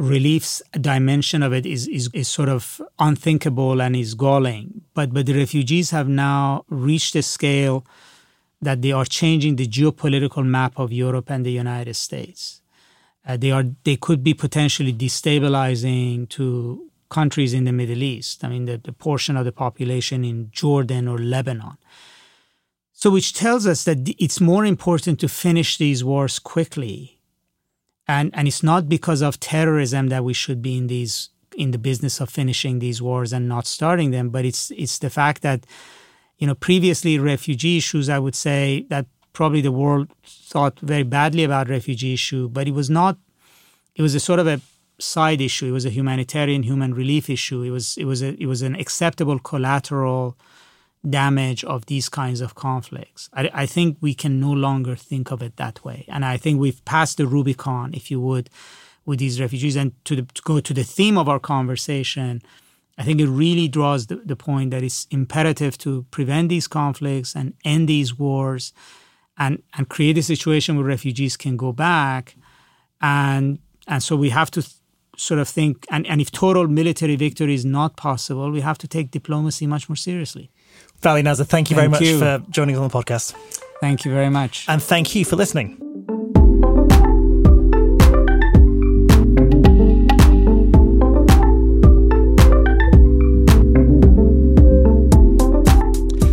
[0.00, 4.80] reliefs dimension of it is, is, is sort of unthinkable and is galling.
[4.94, 7.84] But but the refugees have now reached a scale
[8.62, 12.62] that they are changing the geopolitical map of Europe and the United States.
[13.26, 18.42] Uh, they are they could be potentially destabilizing to countries in the Middle East.
[18.42, 21.76] I mean, the, the portion of the population in Jordan or Lebanon.
[22.92, 27.19] So, which tells us that it's more important to finish these wars quickly.
[28.10, 31.78] And, and it's not because of terrorism that we should be in these in the
[31.78, 35.66] business of finishing these wars and not starting them, but it's it's the fact that,
[36.38, 41.44] you know, previously refugee issues, I would say that probably the world thought very badly
[41.44, 43.18] about refugee issue, but it was not.
[43.96, 44.60] It was a sort of a
[44.98, 45.66] side issue.
[45.66, 47.62] It was a humanitarian human relief issue.
[47.62, 50.36] It was it was a, it was an acceptable collateral
[51.08, 53.30] damage of these kinds of conflicts.
[53.32, 56.60] I, I think we can no longer think of it that way, and I think
[56.60, 58.50] we've passed the Rubicon, if you would,
[59.06, 59.76] with these refugees.
[59.76, 62.42] And to, the, to go to the theme of our conversation,
[62.98, 67.34] I think it really draws the, the point that it's imperative to prevent these conflicts
[67.34, 68.72] and end these wars,
[69.38, 72.36] and and create a situation where refugees can go back,
[73.00, 74.62] and and so we have to
[75.16, 78.88] sort of think, and, and if total military victory is not possible, we have to
[78.88, 80.50] take diplomacy much more seriously.
[81.02, 82.18] Vali Nasr, thank you thank very you.
[82.18, 83.34] much for joining us on the podcast.
[83.80, 84.66] Thank you very much.
[84.68, 85.78] And thank you for listening.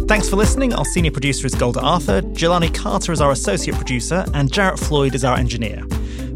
[0.08, 0.74] Thanks for listening.
[0.74, 5.16] Our senior producer is Golda Arthur, Jelani Carter is our associate producer, and Jarrett Floyd
[5.16, 5.84] is our engineer.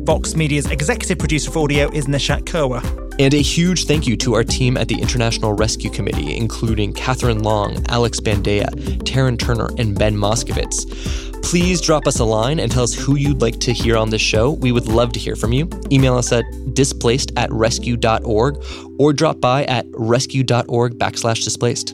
[0.04, 2.82] Vox Media's executive producer for audio is Nishat Kurwa.
[3.20, 7.43] And a huge thank you to our team at the International Rescue Committee, including Catherine
[7.43, 8.66] Long, Alex Bandea,
[9.04, 11.43] Taryn Turner, and Ben Moskowitz.
[11.43, 14.22] Please drop us a line and tell us who you'd like to hear on this
[14.22, 14.52] show.
[14.52, 15.70] We would love to hear from you.
[15.91, 18.64] Email us at displaced at rescue.org
[18.97, 21.93] or drop by at rescue.org backslash displaced.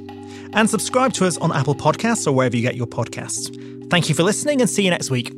[0.54, 3.54] And subscribe to us on Apple Podcasts or wherever you get your podcasts.
[3.90, 5.34] Thank you for listening and see you next week.